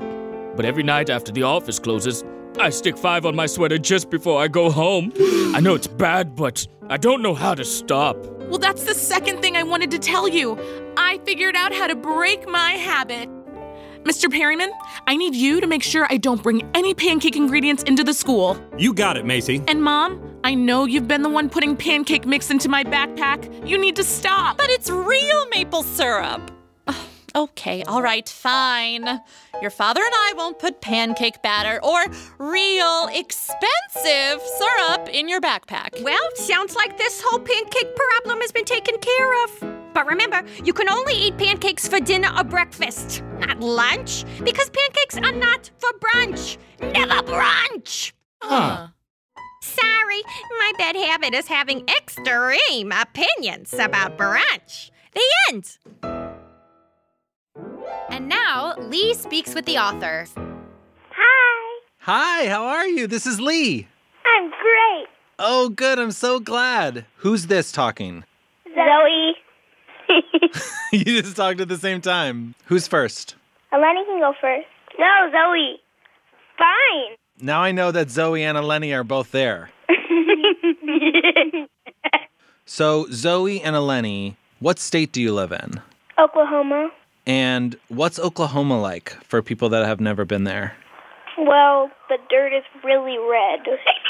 but 0.55 0.65
every 0.65 0.85
night 0.85 1.11
after 1.11 1.33
the 1.33 1.43
office 1.43 1.81
closes, 1.81 2.25
I 2.59 2.71
stick 2.71 2.97
five 2.97 3.27
on 3.27 3.35
my 3.35 3.47
sweater 3.47 3.79
just 3.79 4.09
before 4.09 4.41
I 4.41 4.47
go 4.47 4.71
home. 4.71 5.13
I 5.55 5.61
know 5.61 5.75
it's 5.75 5.89
bad, 5.89 6.37
but 6.37 6.67
I 6.89 6.97
don't 6.97 7.23
know 7.23 7.35
how 7.35 7.55
to 7.55 7.65
stop. 7.65 8.17
Well, 8.49 8.59
that's 8.59 8.85
the 8.85 8.95
second 8.95 9.43
thing 9.43 9.57
I 9.57 9.63
wanted 9.63 9.91
to 9.93 9.99
tell 9.99 10.29
you. 10.29 10.59
I 10.97 11.19
figured 11.25 11.57
out 11.57 11.73
how 11.73 11.87
to 11.87 11.97
break 11.97 12.49
my 12.49 12.73
habit. 12.73 13.29
Mr. 14.05 14.31
Perryman, 14.31 14.73
I 15.07 15.17
need 15.17 15.35
you 15.35 15.61
to 15.61 15.67
make 15.67 15.83
sure 15.83 16.07
I 16.09 16.17
don't 16.17 16.43
bring 16.43 16.69
any 16.75 16.95
pancake 16.95 17.37
ingredients 17.37 17.83
into 17.83 18.03
the 18.03 18.15
school. 18.15 18.57
You 18.79 18.95
got 18.95 19.19
it, 19.19 19.27
Macy. 19.27 19.63
And 19.69 19.83
Mom, 19.83 20.39
I 20.43 20.55
know 20.55 20.87
you've 20.87 21.07
been 21.07 21.23
the 21.23 21.29
one 21.29 21.51
putting 21.51 21.77
pancake 21.77 22.25
mix 22.25 22.51
into 22.51 22.71
my 22.71 22.83
backpack. 22.83 23.69
You 23.69 23.77
need 23.77 23.97
to 23.97 24.05
stop. 24.05 24.57
But 24.57 24.71
it's 24.71 24.89
real 24.89 25.47
maple 25.49 25.83
syrup. 25.83 26.51
Okay, 27.33 27.85
all 27.85 28.03
right, 28.03 28.29
fine. 28.29 29.05
Your 29.63 29.71
father 29.71 30.01
and 30.01 30.13
I 30.13 30.33
won't 30.37 30.59
put 30.59 30.81
pancake 30.81 31.41
batter 31.45 31.79
or 31.81 32.05
real 32.39 33.09
expensive 33.13 34.43
syrup 34.59 35.09
in 35.13 35.29
your 35.29 35.41
backpack. 35.41 36.03
Well, 36.03 36.19
sounds 36.35 36.75
like 36.75 36.99
this 36.99 37.23
whole 37.25 37.39
pancake 37.39 37.95
problem 37.95 38.41
has 38.41 38.51
been 38.51 38.65
taken 38.65 38.97
care 38.99 39.45
of. 39.45 39.80
But 39.93 40.07
remember, 40.07 40.43
you 40.65 40.73
can 40.73 40.89
only 40.89 41.15
eat 41.15 41.37
pancakes 41.37 41.89
for 41.89 42.01
dinner 42.01 42.31
or 42.37 42.45
breakfast, 42.45 43.23
not 43.39 43.61
lunch, 43.61 44.25
because 44.43 44.71
pancakes 44.71 45.17
are 45.17 45.33
not 45.33 45.71
for 45.79 45.91
brunch. 45.99 46.59
Never 46.81 47.23
brunch. 47.23 48.13
Huh. 48.43 48.89
Sorry, 49.63 50.23
my 50.59 50.73
bad 50.79 50.97
habit 50.97 51.35
is 51.35 51.47
having 51.47 51.87
extreme 51.89 52.93
opinions 52.93 53.75
about 53.75 54.17
brunch. 54.17 54.91
The 55.13 55.23
end. 55.51 55.79
And 58.11 58.29
now, 58.29 58.75
Lee 58.79 59.15
speaks 59.15 59.55
with 59.55 59.67
the 59.67 59.79
author. 59.79 60.27
Hi. 61.11 61.81
Hi, 61.99 62.49
how 62.49 62.65
are 62.65 62.87
you? 62.87 63.07
This 63.07 63.27
is 63.27 63.41
Lee. 63.41 63.89
I'm 64.25 64.51
great. 64.51 65.07
Oh, 65.39 65.69
good. 65.69 65.99
I'm 65.99 66.11
so 66.13 66.39
glad. 66.41 67.07
Who's 67.17 67.47
this 67.47 67.73
talking? 67.73 68.25
Zoe. 68.75 69.35
you 70.93 71.23
just 71.23 71.37
talked 71.37 71.61
at 71.61 71.69
the 71.69 71.79
same 71.79 72.01
time. 72.01 72.55
Who's 72.67 72.87
first? 72.87 73.35
Eleni 73.73 74.05
can 74.07 74.21
go 74.21 74.33
first. 74.41 74.67
No, 74.99 75.31
Zoe. 75.31 75.77
Fine. 76.59 77.17
Now 77.41 77.63
I 77.63 77.73
know 77.73 77.91
that 77.91 78.11
Zoe 78.11 78.43
and 78.43 78.59
Eleni 78.59 78.95
are 78.95 79.05
both 79.05 79.31
there. 79.33 79.71
So, 82.73 83.09
Zoe 83.11 83.61
and 83.61 83.75
Eleni, 83.75 84.37
what 84.61 84.79
state 84.79 85.11
do 85.11 85.21
you 85.21 85.35
live 85.35 85.51
in? 85.51 85.81
Oklahoma. 86.21 86.91
And 87.27 87.77
what's 87.89 88.17
Oklahoma 88.21 88.81
like 88.81 89.11
for 89.25 89.43
people 89.43 89.69
that 89.71 89.85
have 89.85 89.99
never 89.99 90.25
been 90.25 90.45
there? 90.45 90.77
Well, 91.37 91.91
the 92.09 92.19
dirt 92.31 92.57
is 92.57 92.63
really 92.85 93.19
red 93.19 93.67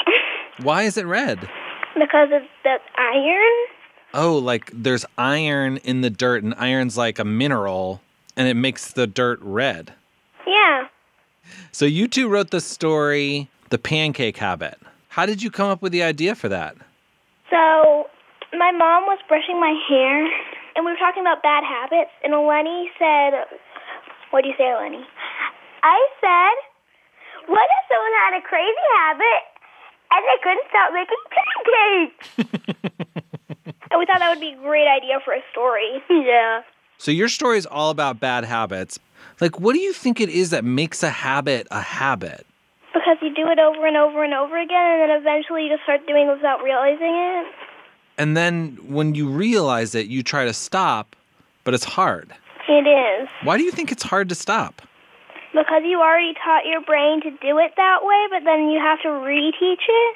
Why 0.61 0.83
is 0.83 0.95
it 0.95 1.07
red? 1.07 1.39
because 1.95 2.29
of 2.31 2.43
the 2.63 2.77
iron. 2.99 3.67
Oh, 4.13 4.37
like 4.37 4.69
there's 4.73 5.05
iron 5.17 5.77
in 5.77 6.01
the 6.01 6.09
dirt, 6.09 6.43
and 6.43 6.53
iron's 6.55 6.97
like 6.97 7.19
a 7.19 7.25
mineral, 7.25 8.01
and 8.35 8.47
it 8.47 8.55
makes 8.55 8.91
the 8.91 9.07
dirt 9.07 9.39
red. 9.41 9.93
Yeah. 10.45 10.87
So, 11.71 11.85
you 11.85 12.07
two 12.07 12.27
wrote 12.27 12.51
the 12.51 12.61
story, 12.61 13.49
The 13.69 13.77
Pancake 13.77 14.37
Habit. 14.37 14.77
How 15.09 15.25
did 15.25 15.41
you 15.41 15.51
come 15.51 15.69
up 15.69 15.81
with 15.81 15.91
the 15.91 16.03
idea 16.03 16.35
for 16.35 16.49
that? 16.49 16.75
So, 17.49 18.07
my 18.57 18.71
mom 18.71 19.03
was 19.05 19.19
brushing 19.27 19.59
my 19.59 19.75
hair, 19.87 20.25
and 20.75 20.85
we 20.85 20.91
were 20.91 20.97
talking 20.97 21.21
about 21.21 21.41
bad 21.43 21.63
habits, 21.63 22.11
and 22.23 22.33
Eleni 22.33 22.87
said, 22.99 23.45
What 24.31 24.43
do 24.43 24.49
you 24.49 24.55
say, 24.57 24.65
Eleni? 24.65 25.03
I 25.83 25.99
said, 26.19 26.55
What 27.47 27.67
if 27.67 27.83
someone 27.87 28.15
had 28.27 28.39
a 28.39 28.43
crazy 28.43 28.87
habit 28.97 29.41
and 30.11 30.21
they 30.27 30.39
couldn't 30.43 30.67
stop 30.69 30.93
making 30.93 31.23
pancakes? 31.31 33.07
and 33.91 33.99
we 33.99 34.05
thought 34.05 34.19
that 34.19 34.29
would 34.29 34.39
be 34.39 34.53
a 34.53 34.61
great 34.63 34.87
idea 34.87 35.19
for 35.23 35.33
a 35.33 35.41
story. 35.51 36.01
Yeah. 36.09 36.61
So, 36.97 37.09
your 37.09 37.29
story 37.29 37.57
is 37.57 37.65
all 37.65 37.89
about 37.89 38.19
bad 38.19 38.45
habits. 38.45 38.99
Like, 39.39 39.59
what 39.59 39.73
do 39.73 39.79
you 39.79 39.91
think 39.91 40.21
it 40.21 40.29
is 40.29 40.51
that 40.51 40.63
makes 40.63 41.01
a 41.01 41.09
habit 41.09 41.67
a 41.71 41.81
habit? 41.81 42.45
Because 42.93 43.17
you 43.23 43.33
do 43.33 43.47
it 43.47 43.57
over 43.57 43.87
and 43.87 43.97
over 43.97 44.23
and 44.23 44.35
over 44.35 44.55
again, 44.55 45.01
and 45.01 45.09
then 45.09 45.09
eventually 45.09 45.63
you 45.63 45.69
just 45.69 45.81
start 45.81 46.05
doing 46.05 46.27
it 46.27 46.31
without 46.31 46.61
realizing 46.61 47.15
it. 47.15 47.47
And 48.19 48.37
then 48.37 48.77
when 48.87 49.15
you 49.15 49.27
realize 49.29 49.95
it, 49.95 50.07
you 50.07 50.21
try 50.21 50.45
to 50.45 50.53
stop, 50.53 51.15
but 51.63 51.73
it's 51.73 51.85
hard. 51.85 52.33
It 52.69 52.85
is. 52.85 53.27
Why 53.43 53.57
do 53.57 53.63
you 53.63 53.71
think 53.71 53.91
it's 53.91 54.03
hard 54.03 54.29
to 54.29 54.35
stop? 54.35 54.83
Because 55.53 55.81
you 55.83 55.99
already 55.99 56.33
taught 56.35 56.65
your 56.65 56.81
brain 56.81 57.21
to 57.21 57.31
do 57.31 57.57
it 57.57 57.73
that 57.77 57.99
way, 58.03 58.27
but 58.29 58.43
then 58.45 58.69
you 58.69 58.79
have 58.79 59.01
to 59.01 59.07
reteach 59.07 59.83
it. 59.89 60.15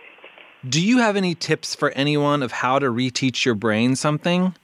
Do 0.68 0.82
you 0.82 0.98
have 0.98 1.16
any 1.16 1.36
tips 1.36 1.76
for 1.76 1.92
anyone 1.92 2.42
of 2.42 2.52
how 2.52 2.80
to 2.80 2.88
reteach 2.88 3.46
your 3.46 3.54
brain 3.54 3.96
something? 3.96 4.56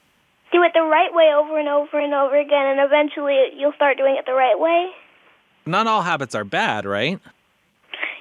Do 0.51 0.63
it 0.63 0.71
the 0.73 0.81
right 0.81 1.13
way 1.13 1.31
over 1.35 1.59
and 1.59 1.67
over 1.69 1.99
and 1.99 2.13
over 2.13 2.39
again, 2.39 2.65
and 2.65 2.79
eventually 2.79 3.37
you'll 3.55 3.73
start 3.73 3.97
doing 3.97 4.15
it 4.17 4.25
the 4.25 4.33
right 4.33 4.59
way. 4.59 4.89
Not 5.65 5.85
all 5.85 6.01
habits 6.01 6.33
are 6.33 6.43
bad, 6.43 6.85
right? 6.85 7.19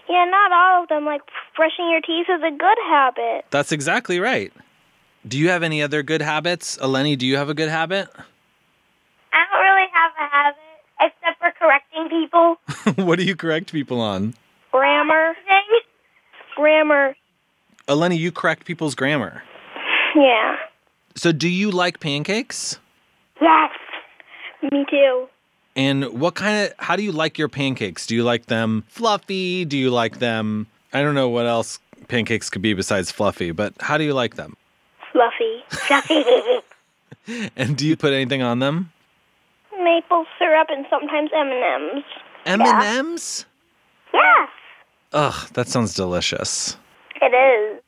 Yeah, 0.08 0.26
not 0.26 0.52
all 0.52 0.82
of 0.82 0.88
them. 0.90 1.06
Like 1.06 1.22
brushing 1.56 1.88
your 1.90 2.00
teeth 2.02 2.26
is 2.28 2.42
a 2.42 2.50
good 2.50 2.78
habit. 2.86 3.46
That's 3.50 3.72
exactly 3.72 4.20
right. 4.20 4.52
Do 5.26 5.38
you 5.38 5.48
have 5.48 5.62
any 5.62 5.82
other 5.82 6.02
good 6.02 6.20
habits? 6.20 6.76
Eleni, 6.78 7.16
do 7.16 7.26
you 7.26 7.36
have 7.36 7.48
a 7.48 7.54
good 7.54 7.68
habit? 7.68 8.08
I 9.32 9.44
don't 9.50 9.60
really 9.62 9.88
have 9.92 10.12
a 10.18 10.30
habit 10.30 10.58
except 11.00 11.38
for 11.38 11.52
correcting 11.58 12.08
people. 12.10 13.04
what 13.06 13.18
do 13.18 13.24
you 13.24 13.36
correct 13.36 13.72
people 13.72 14.00
on? 14.00 14.34
Grammar. 14.70 15.34
Grammar. 16.56 17.16
Eleni, 17.90 18.16
you 18.16 18.30
correct 18.30 18.64
people's 18.66 18.94
grammar. 18.94 19.42
Yeah. 20.14 20.56
So, 21.16 21.32
do 21.32 21.48
you 21.48 21.72
like 21.72 21.98
pancakes? 21.98 22.78
Yes. 23.40 23.72
Me 24.70 24.86
too. 24.88 25.26
And 25.74 26.04
what 26.20 26.36
kind 26.36 26.66
of, 26.66 26.74
how 26.78 26.94
do 26.94 27.02
you 27.02 27.10
like 27.10 27.36
your 27.36 27.48
pancakes? 27.48 28.06
Do 28.06 28.14
you 28.14 28.22
like 28.22 28.46
them 28.46 28.84
fluffy? 28.86 29.64
Do 29.64 29.76
you 29.76 29.90
like 29.90 30.20
them, 30.20 30.68
I 30.92 31.02
don't 31.02 31.16
know 31.16 31.28
what 31.28 31.46
else 31.46 31.80
pancakes 32.06 32.48
could 32.48 32.62
be 32.62 32.74
besides 32.74 33.10
fluffy, 33.10 33.50
but 33.50 33.74
how 33.80 33.98
do 33.98 34.04
you 34.04 34.14
like 34.14 34.36
them? 34.36 34.56
Fluffy. 35.12 35.64
Fluffy. 35.68 36.24
And 37.54 37.76
do 37.76 37.86
you 37.86 37.96
put 37.96 38.12
anything 38.12 38.42
on 38.42 38.58
them? 38.58 38.90
Maple 39.78 40.26
syrup 40.38 40.66
and 40.68 40.84
sometimes 40.90 41.30
M&Ms. 41.36 42.02
M&Ms? 42.46 43.44
Yes. 44.12 44.48
Ugh, 45.12 45.48
that 45.52 45.68
sounds 45.68 45.94
delicious. 45.94 46.76
It 47.20 47.34
is. 47.34 47.82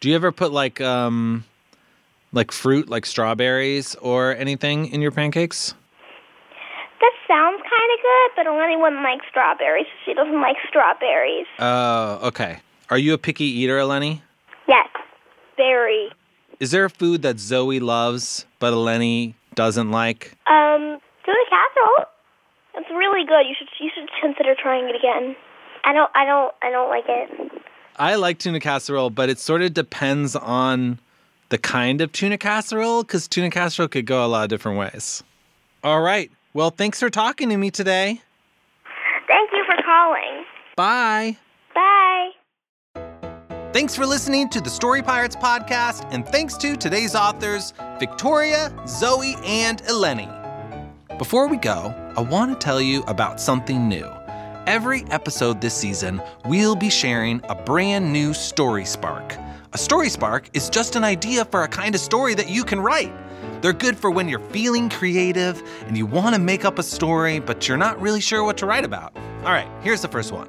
Do 0.00 0.08
you 0.08 0.14
ever 0.14 0.32
put 0.32 0.52
like 0.52 0.80
um 0.80 1.44
like 2.32 2.52
fruit 2.52 2.88
like 2.88 3.06
strawberries 3.06 3.94
or 3.96 4.36
anything 4.36 4.88
in 4.88 5.00
your 5.00 5.10
pancakes? 5.10 5.74
That 7.00 7.12
sounds 7.28 7.60
kind 7.62 7.90
of 7.94 7.98
good, 8.02 8.30
but 8.36 8.46
Eleni 8.46 8.80
wouldn't 8.80 9.02
like 9.02 9.20
strawberries. 9.28 9.86
She 10.04 10.14
doesn't 10.14 10.40
like 10.40 10.56
strawberries. 10.68 11.46
Oh, 11.58 12.20
okay. 12.28 12.60
Are 12.90 12.98
you 12.98 13.14
a 13.14 13.18
picky 13.18 13.44
eater, 13.44 13.78
Eleni? 13.78 14.22
Yes. 14.68 14.88
Very. 15.56 16.10
Is 16.60 16.70
there 16.70 16.84
a 16.84 16.90
food 16.90 17.22
that 17.22 17.38
Zoe 17.38 17.80
loves 17.80 18.46
but 18.58 18.72
Eleni 18.72 19.34
doesn't 19.54 19.90
like? 19.90 20.36
Um, 20.46 20.98
tuna 21.24 21.44
casserole. 21.50 22.06
It's 22.76 22.90
really 22.90 23.26
good. 23.26 23.46
You 23.48 23.54
should 23.58 23.68
you 23.80 23.90
should 23.94 24.08
consider 24.20 24.54
trying 24.60 24.84
it 24.84 24.96
again. 24.96 25.34
I 25.84 25.92
don't 25.92 26.10
I 26.14 26.24
don't 26.24 26.52
I 26.62 26.70
don't 26.70 26.88
like 26.88 27.04
it. 27.08 27.55
I 27.98 28.16
like 28.16 28.38
tuna 28.38 28.60
casserole, 28.60 29.10
but 29.10 29.28
it 29.28 29.38
sort 29.38 29.62
of 29.62 29.72
depends 29.72 30.36
on 30.36 31.00
the 31.48 31.58
kind 31.58 32.00
of 32.00 32.12
tuna 32.12 32.36
casserole 32.38 33.02
because 33.02 33.26
tuna 33.26 33.50
casserole 33.50 33.88
could 33.88 34.06
go 34.06 34.24
a 34.24 34.28
lot 34.28 34.44
of 34.44 34.50
different 34.50 34.78
ways. 34.78 35.22
All 35.82 36.02
right. 36.02 36.30
Well, 36.52 36.70
thanks 36.70 37.00
for 37.00 37.10
talking 37.10 37.48
to 37.50 37.56
me 37.56 37.70
today. 37.70 38.20
Thank 39.28 39.50
you 39.52 39.64
for 39.66 39.82
calling. 39.82 40.44
Bye. 40.76 41.36
Bye. 41.74 42.30
Thanks 43.72 43.94
for 43.94 44.06
listening 44.06 44.48
to 44.50 44.60
the 44.60 44.70
Story 44.70 45.02
Pirates 45.02 45.36
podcast, 45.36 46.08
and 46.12 46.26
thanks 46.26 46.56
to 46.58 46.76
today's 46.76 47.14
authors, 47.14 47.74
Victoria, 47.98 48.74
Zoe, 48.86 49.36
and 49.44 49.82
Eleni. 49.84 50.32
Before 51.18 51.46
we 51.46 51.56
go, 51.56 51.94
I 52.16 52.22
want 52.22 52.52
to 52.52 52.64
tell 52.64 52.80
you 52.80 53.02
about 53.04 53.40
something 53.40 53.88
new. 53.88 54.10
Every 54.66 55.04
episode 55.12 55.60
this 55.60 55.74
season, 55.74 56.20
we'll 56.44 56.74
be 56.74 56.90
sharing 56.90 57.40
a 57.48 57.54
brand 57.54 58.12
new 58.12 58.34
Story 58.34 58.84
Spark. 58.84 59.36
A 59.72 59.78
Story 59.78 60.08
Spark 60.08 60.50
is 60.54 60.68
just 60.68 60.96
an 60.96 61.04
idea 61.04 61.44
for 61.44 61.62
a 61.62 61.68
kind 61.68 61.94
of 61.94 62.00
story 62.00 62.34
that 62.34 62.50
you 62.50 62.64
can 62.64 62.80
write. 62.80 63.12
They're 63.62 63.72
good 63.72 63.96
for 63.96 64.10
when 64.10 64.28
you're 64.28 64.40
feeling 64.40 64.90
creative 64.90 65.62
and 65.86 65.96
you 65.96 66.04
want 66.04 66.34
to 66.34 66.40
make 66.40 66.64
up 66.64 66.80
a 66.80 66.82
story, 66.82 67.38
but 67.38 67.68
you're 67.68 67.76
not 67.76 68.00
really 68.00 68.20
sure 68.20 68.42
what 68.42 68.56
to 68.56 68.66
write 68.66 68.84
about. 68.84 69.16
All 69.44 69.52
right, 69.52 69.68
here's 69.82 70.02
the 70.02 70.08
first 70.08 70.32
one 70.32 70.48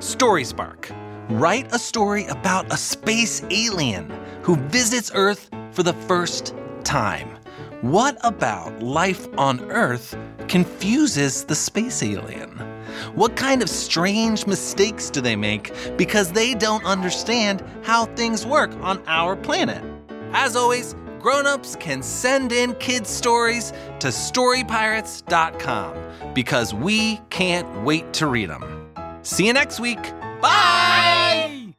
Story 0.00 0.42
Spark. 0.42 0.90
Write 1.28 1.72
a 1.72 1.78
story 1.78 2.26
about 2.26 2.72
a 2.72 2.76
space 2.76 3.40
alien 3.50 4.10
who 4.42 4.56
visits 4.56 5.12
Earth 5.14 5.48
for 5.70 5.84
the 5.84 5.92
first 5.92 6.56
time. 6.82 7.36
What 7.82 8.18
about 8.24 8.82
life 8.82 9.28
on 9.38 9.60
Earth 9.70 10.18
confuses 10.48 11.44
the 11.44 11.54
space 11.54 12.02
alien? 12.02 12.79
What 13.14 13.36
kind 13.36 13.62
of 13.62 13.68
strange 13.68 14.46
mistakes 14.46 15.10
do 15.10 15.20
they 15.20 15.36
make 15.36 15.72
because 15.96 16.32
they 16.32 16.54
don't 16.54 16.84
understand 16.84 17.62
how 17.82 18.06
things 18.06 18.46
work 18.46 18.72
on 18.82 19.02
our 19.06 19.36
planet? 19.36 19.82
As 20.32 20.56
always, 20.56 20.94
grown-ups 21.20 21.76
can 21.76 22.02
send 22.02 22.52
in 22.52 22.74
kids' 22.76 23.10
stories 23.10 23.72
to 23.98 24.08
storypirates.com 24.08 26.34
because 26.34 26.72
we 26.72 27.20
can't 27.30 27.84
wait 27.84 28.12
to 28.14 28.26
read 28.26 28.48
them. 28.48 28.90
See 29.22 29.46
you 29.46 29.52
next 29.52 29.80
week. 29.80 30.00
Bye! 30.40 31.74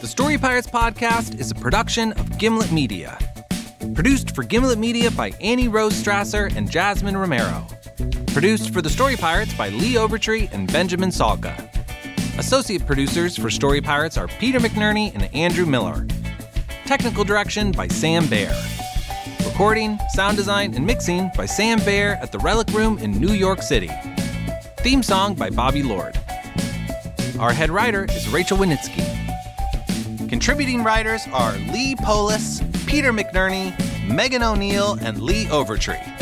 The 0.00 0.06
Story 0.06 0.38
Pirates 0.38 0.68
podcast 0.68 1.38
is 1.38 1.50
a 1.50 1.54
production 1.54 2.12
of 2.12 2.38
Gimlet 2.38 2.72
Media. 2.72 3.18
Produced 3.94 4.34
for 4.34 4.42
Gimlet 4.42 4.78
Media 4.78 5.10
by 5.10 5.30
Annie 5.40 5.68
Rose 5.68 5.94
Strasser 5.94 6.54
and 6.56 6.70
Jasmine 6.70 7.16
Romero. 7.16 7.66
Produced 8.36 8.70
for 8.74 8.82
The 8.82 8.90
Story 8.90 9.16
Pirates 9.16 9.54
by 9.54 9.70
Lee 9.70 9.94
Overtree 9.94 10.52
and 10.52 10.70
Benjamin 10.70 11.08
Salka. 11.08 11.56
Associate 12.38 12.84
producers 12.84 13.34
for 13.34 13.48
Story 13.48 13.80
Pirates 13.80 14.18
are 14.18 14.28
Peter 14.28 14.60
McNerney 14.60 15.14
and 15.14 15.34
Andrew 15.34 15.64
Miller. 15.64 16.06
Technical 16.84 17.24
direction 17.24 17.72
by 17.72 17.88
Sam 17.88 18.26
Baer. 18.28 18.54
Recording, 19.46 19.98
sound 20.10 20.36
design, 20.36 20.74
and 20.74 20.84
mixing 20.84 21.30
by 21.34 21.46
Sam 21.46 21.78
Baer 21.78 22.18
at 22.20 22.30
the 22.30 22.38
Relic 22.40 22.68
Room 22.74 22.98
in 22.98 23.18
New 23.18 23.32
York 23.32 23.62
City. 23.62 23.90
Theme 24.80 25.02
song 25.02 25.34
by 25.34 25.48
Bobby 25.48 25.82
Lord. 25.82 26.20
Our 27.38 27.54
head 27.54 27.70
writer 27.70 28.04
is 28.04 28.28
Rachel 28.28 28.58
Winitsky. 28.58 29.08
Contributing 30.28 30.84
writers 30.84 31.26
are 31.32 31.56
Lee 31.72 31.96
Polis, 31.96 32.60
Peter 32.84 33.14
McNerney, 33.14 33.72
Megan 34.06 34.42
O'Neill, 34.42 34.98
and 35.00 35.22
Lee 35.22 35.46
Overtree. 35.46 36.15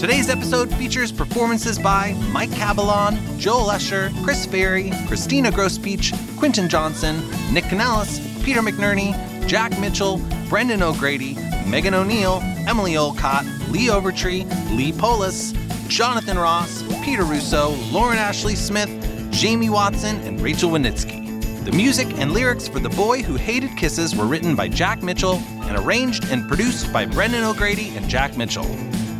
Today's 0.00 0.30
episode 0.30 0.74
features 0.76 1.12
performances 1.12 1.78
by 1.78 2.14
Mike 2.32 2.48
Cabellon, 2.48 3.18
Joel 3.38 3.66
Escher, 3.66 4.10
Chris 4.24 4.46
Ferry, 4.46 4.92
Christina 5.06 5.50
Grospeach, 5.50 6.16
Quinton 6.38 6.70
Johnson, 6.70 7.16
Nick 7.52 7.64
Canellis, 7.64 8.18
Peter 8.42 8.62
McNerney, 8.62 9.12
Jack 9.46 9.78
Mitchell, 9.78 10.16
Brendan 10.48 10.82
O'Grady, 10.82 11.34
Megan 11.66 11.92
O'Neill, 11.92 12.40
Emily 12.66 12.96
Olcott, 12.96 13.44
Lee 13.68 13.88
Overtree, 13.88 14.48
Lee 14.74 14.90
Polis, 14.90 15.52
Jonathan 15.86 16.38
Ross, 16.38 16.82
Peter 17.04 17.24
Russo, 17.24 17.72
Lauren 17.92 18.16
Ashley 18.16 18.54
Smith, 18.54 18.88
Jamie 19.30 19.68
Watson, 19.68 20.16
and 20.20 20.40
Rachel 20.40 20.70
Winitsky. 20.70 21.20
The 21.66 21.72
music 21.72 22.08
and 22.18 22.32
lyrics 22.32 22.66
for 22.66 22.80
The 22.80 22.88
Boy 22.88 23.22
Who 23.22 23.36
Hated 23.36 23.76
Kisses 23.76 24.16
were 24.16 24.24
written 24.24 24.56
by 24.56 24.66
Jack 24.66 25.02
Mitchell 25.02 25.42
and 25.64 25.76
arranged 25.76 26.24
and 26.30 26.48
produced 26.48 26.90
by 26.90 27.04
Brendan 27.04 27.44
O'Grady 27.44 27.94
and 27.98 28.08
Jack 28.08 28.38
Mitchell. 28.38 28.64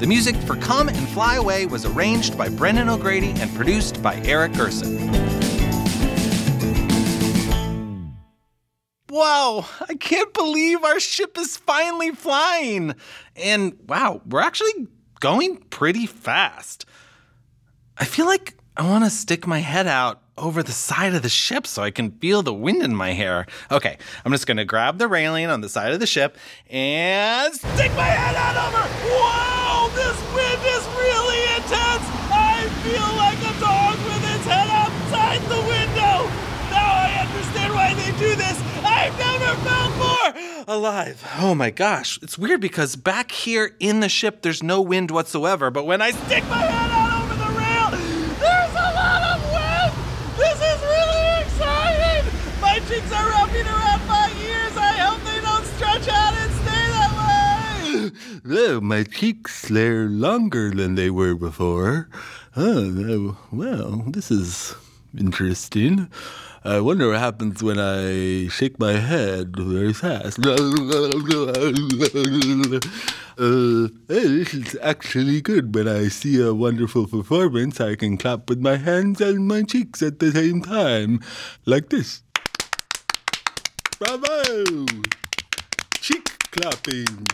The 0.00 0.06
music 0.06 0.34
for 0.34 0.56
Come 0.56 0.88
and 0.88 1.08
Fly 1.10 1.34
Away 1.34 1.66
was 1.66 1.84
arranged 1.84 2.38
by 2.38 2.48
Brendan 2.48 2.88
O'Grady 2.88 3.34
and 3.36 3.54
produced 3.54 4.02
by 4.02 4.16
Eric 4.24 4.54
Gerson. 4.54 4.96
Wow, 9.10 9.66
I 9.86 9.96
can't 9.96 10.32
believe 10.32 10.82
our 10.84 10.98
ship 11.00 11.36
is 11.36 11.58
finally 11.58 12.12
flying. 12.12 12.94
And 13.36 13.76
wow, 13.86 14.22
we're 14.26 14.40
actually 14.40 14.88
going 15.20 15.58
pretty 15.68 16.06
fast. 16.06 16.86
I 17.98 18.06
feel 18.06 18.24
like 18.24 18.54
I 18.78 18.88
want 18.88 19.04
to 19.04 19.10
stick 19.10 19.46
my 19.46 19.58
head 19.58 19.86
out 19.86 20.22
over 20.40 20.62
the 20.62 20.72
side 20.72 21.14
of 21.14 21.22
the 21.22 21.28
ship 21.28 21.66
so 21.66 21.82
I 21.82 21.90
can 21.90 22.10
feel 22.10 22.42
the 22.42 22.54
wind 22.54 22.82
in 22.82 22.96
my 22.96 23.12
hair. 23.12 23.46
Okay, 23.70 23.98
I'm 24.24 24.32
just 24.32 24.46
gonna 24.46 24.64
grab 24.64 24.98
the 24.98 25.06
railing 25.06 25.46
on 25.46 25.60
the 25.60 25.68
side 25.68 25.92
of 25.92 26.00
the 26.00 26.06
ship 26.06 26.36
and 26.68 27.54
stick 27.54 27.92
my 27.94 28.08
head 28.08 28.34
out 28.34 28.56
over. 28.56 28.82
Whoa, 29.06 29.88
this 29.94 30.18
wind 30.34 30.60
is 30.64 30.84
really 30.96 31.42
intense. 31.54 32.04
I 32.32 32.68
feel 32.82 33.10
like 33.16 33.38
a 33.38 33.54
dog 33.60 33.96
with 34.04 34.34
its 34.34 34.46
head 34.46 34.68
outside 34.68 35.40
the 35.42 35.60
window. 35.68 36.30
Now 36.70 36.90
I 37.04 37.26
understand 37.26 37.74
why 37.74 37.94
they 37.94 38.10
do 38.18 38.34
this. 38.36 38.60
I've 38.84 39.16
never 39.18 39.56
felt 39.62 39.96
more 39.96 40.64
alive. 40.68 41.22
Oh 41.38 41.54
my 41.54 41.70
gosh, 41.70 42.18
it's 42.22 42.38
weird 42.38 42.60
because 42.60 42.96
back 42.96 43.30
here 43.30 43.74
in 43.80 44.00
the 44.00 44.08
ship 44.08 44.42
there's 44.42 44.62
no 44.62 44.80
wind 44.80 45.10
whatsoever, 45.10 45.70
but 45.70 45.84
when 45.84 46.00
I 46.00 46.12
stick 46.12 46.44
my 46.48 46.58
head 46.58 46.90
out 46.90 47.24
over 47.24 47.34
the 47.34 47.50
rail, 47.58 47.90
there's 48.38 48.74
a 48.74 48.90
lot 48.94 49.22
of 49.34 49.42
wind. 49.52 49.92
This 50.38 50.58
is 50.62 50.80
really 50.80 51.42
exciting. 51.42 52.24
My 52.60 52.78
cheeks 52.88 53.12
are 53.12 53.28
wrapping 53.28 53.66
around 53.66 54.06
my 54.06 54.32
ears. 54.40 54.76
I 54.76 54.92
hope 55.02 55.20
they 55.24 55.40
don't 55.40 55.64
stretch 55.76 56.08
out 56.08 56.34
and 56.34 56.52
stay 56.62 56.70
Oh, 58.52 58.80
my 58.80 59.04
cheeks, 59.04 59.68
they're 59.68 60.08
longer 60.08 60.72
than 60.72 60.96
they 60.96 61.08
were 61.08 61.36
before. 61.36 62.08
Oh, 62.56 63.38
well, 63.52 64.02
this 64.08 64.32
is 64.32 64.74
interesting. 65.16 66.10
I 66.64 66.80
wonder 66.80 67.06
what 67.08 67.20
happens 67.20 67.62
when 67.62 67.78
I 67.78 68.48
shake 68.48 68.80
my 68.80 68.94
head 68.94 69.54
very 69.56 69.92
fast. 69.92 70.40
Uh, 73.40 73.88
hey, 74.08 74.26
this 74.26 74.52
is 74.52 74.76
actually 74.82 75.40
good. 75.40 75.74
When 75.74 75.88
I 75.88 76.08
see 76.08 76.42
a 76.42 76.52
wonderful 76.52 77.06
performance, 77.06 77.80
I 77.80 77.94
can 77.94 78.18
clap 78.18 78.50
with 78.50 78.60
my 78.60 78.76
hands 78.76 79.18
and 79.22 79.48
my 79.48 79.62
cheeks 79.62 80.02
at 80.02 80.18
the 80.18 80.30
same 80.30 80.60
time. 80.60 81.20
Like 81.64 81.88
this. 81.88 82.22
Bravo! 83.98 84.84
Cheek 86.02 86.28
clapping. 86.50 87.26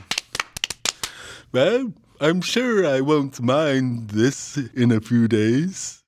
Well, 1.52 1.92
I'm 2.20 2.40
sure 2.40 2.86
I 2.86 3.00
won't 3.00 3.40
mind 3.40 4.10
this 4.10 4.56
in 4.56 4.90
a 4.90 5.00
few 5.00 5.28
days. 5.28 6.02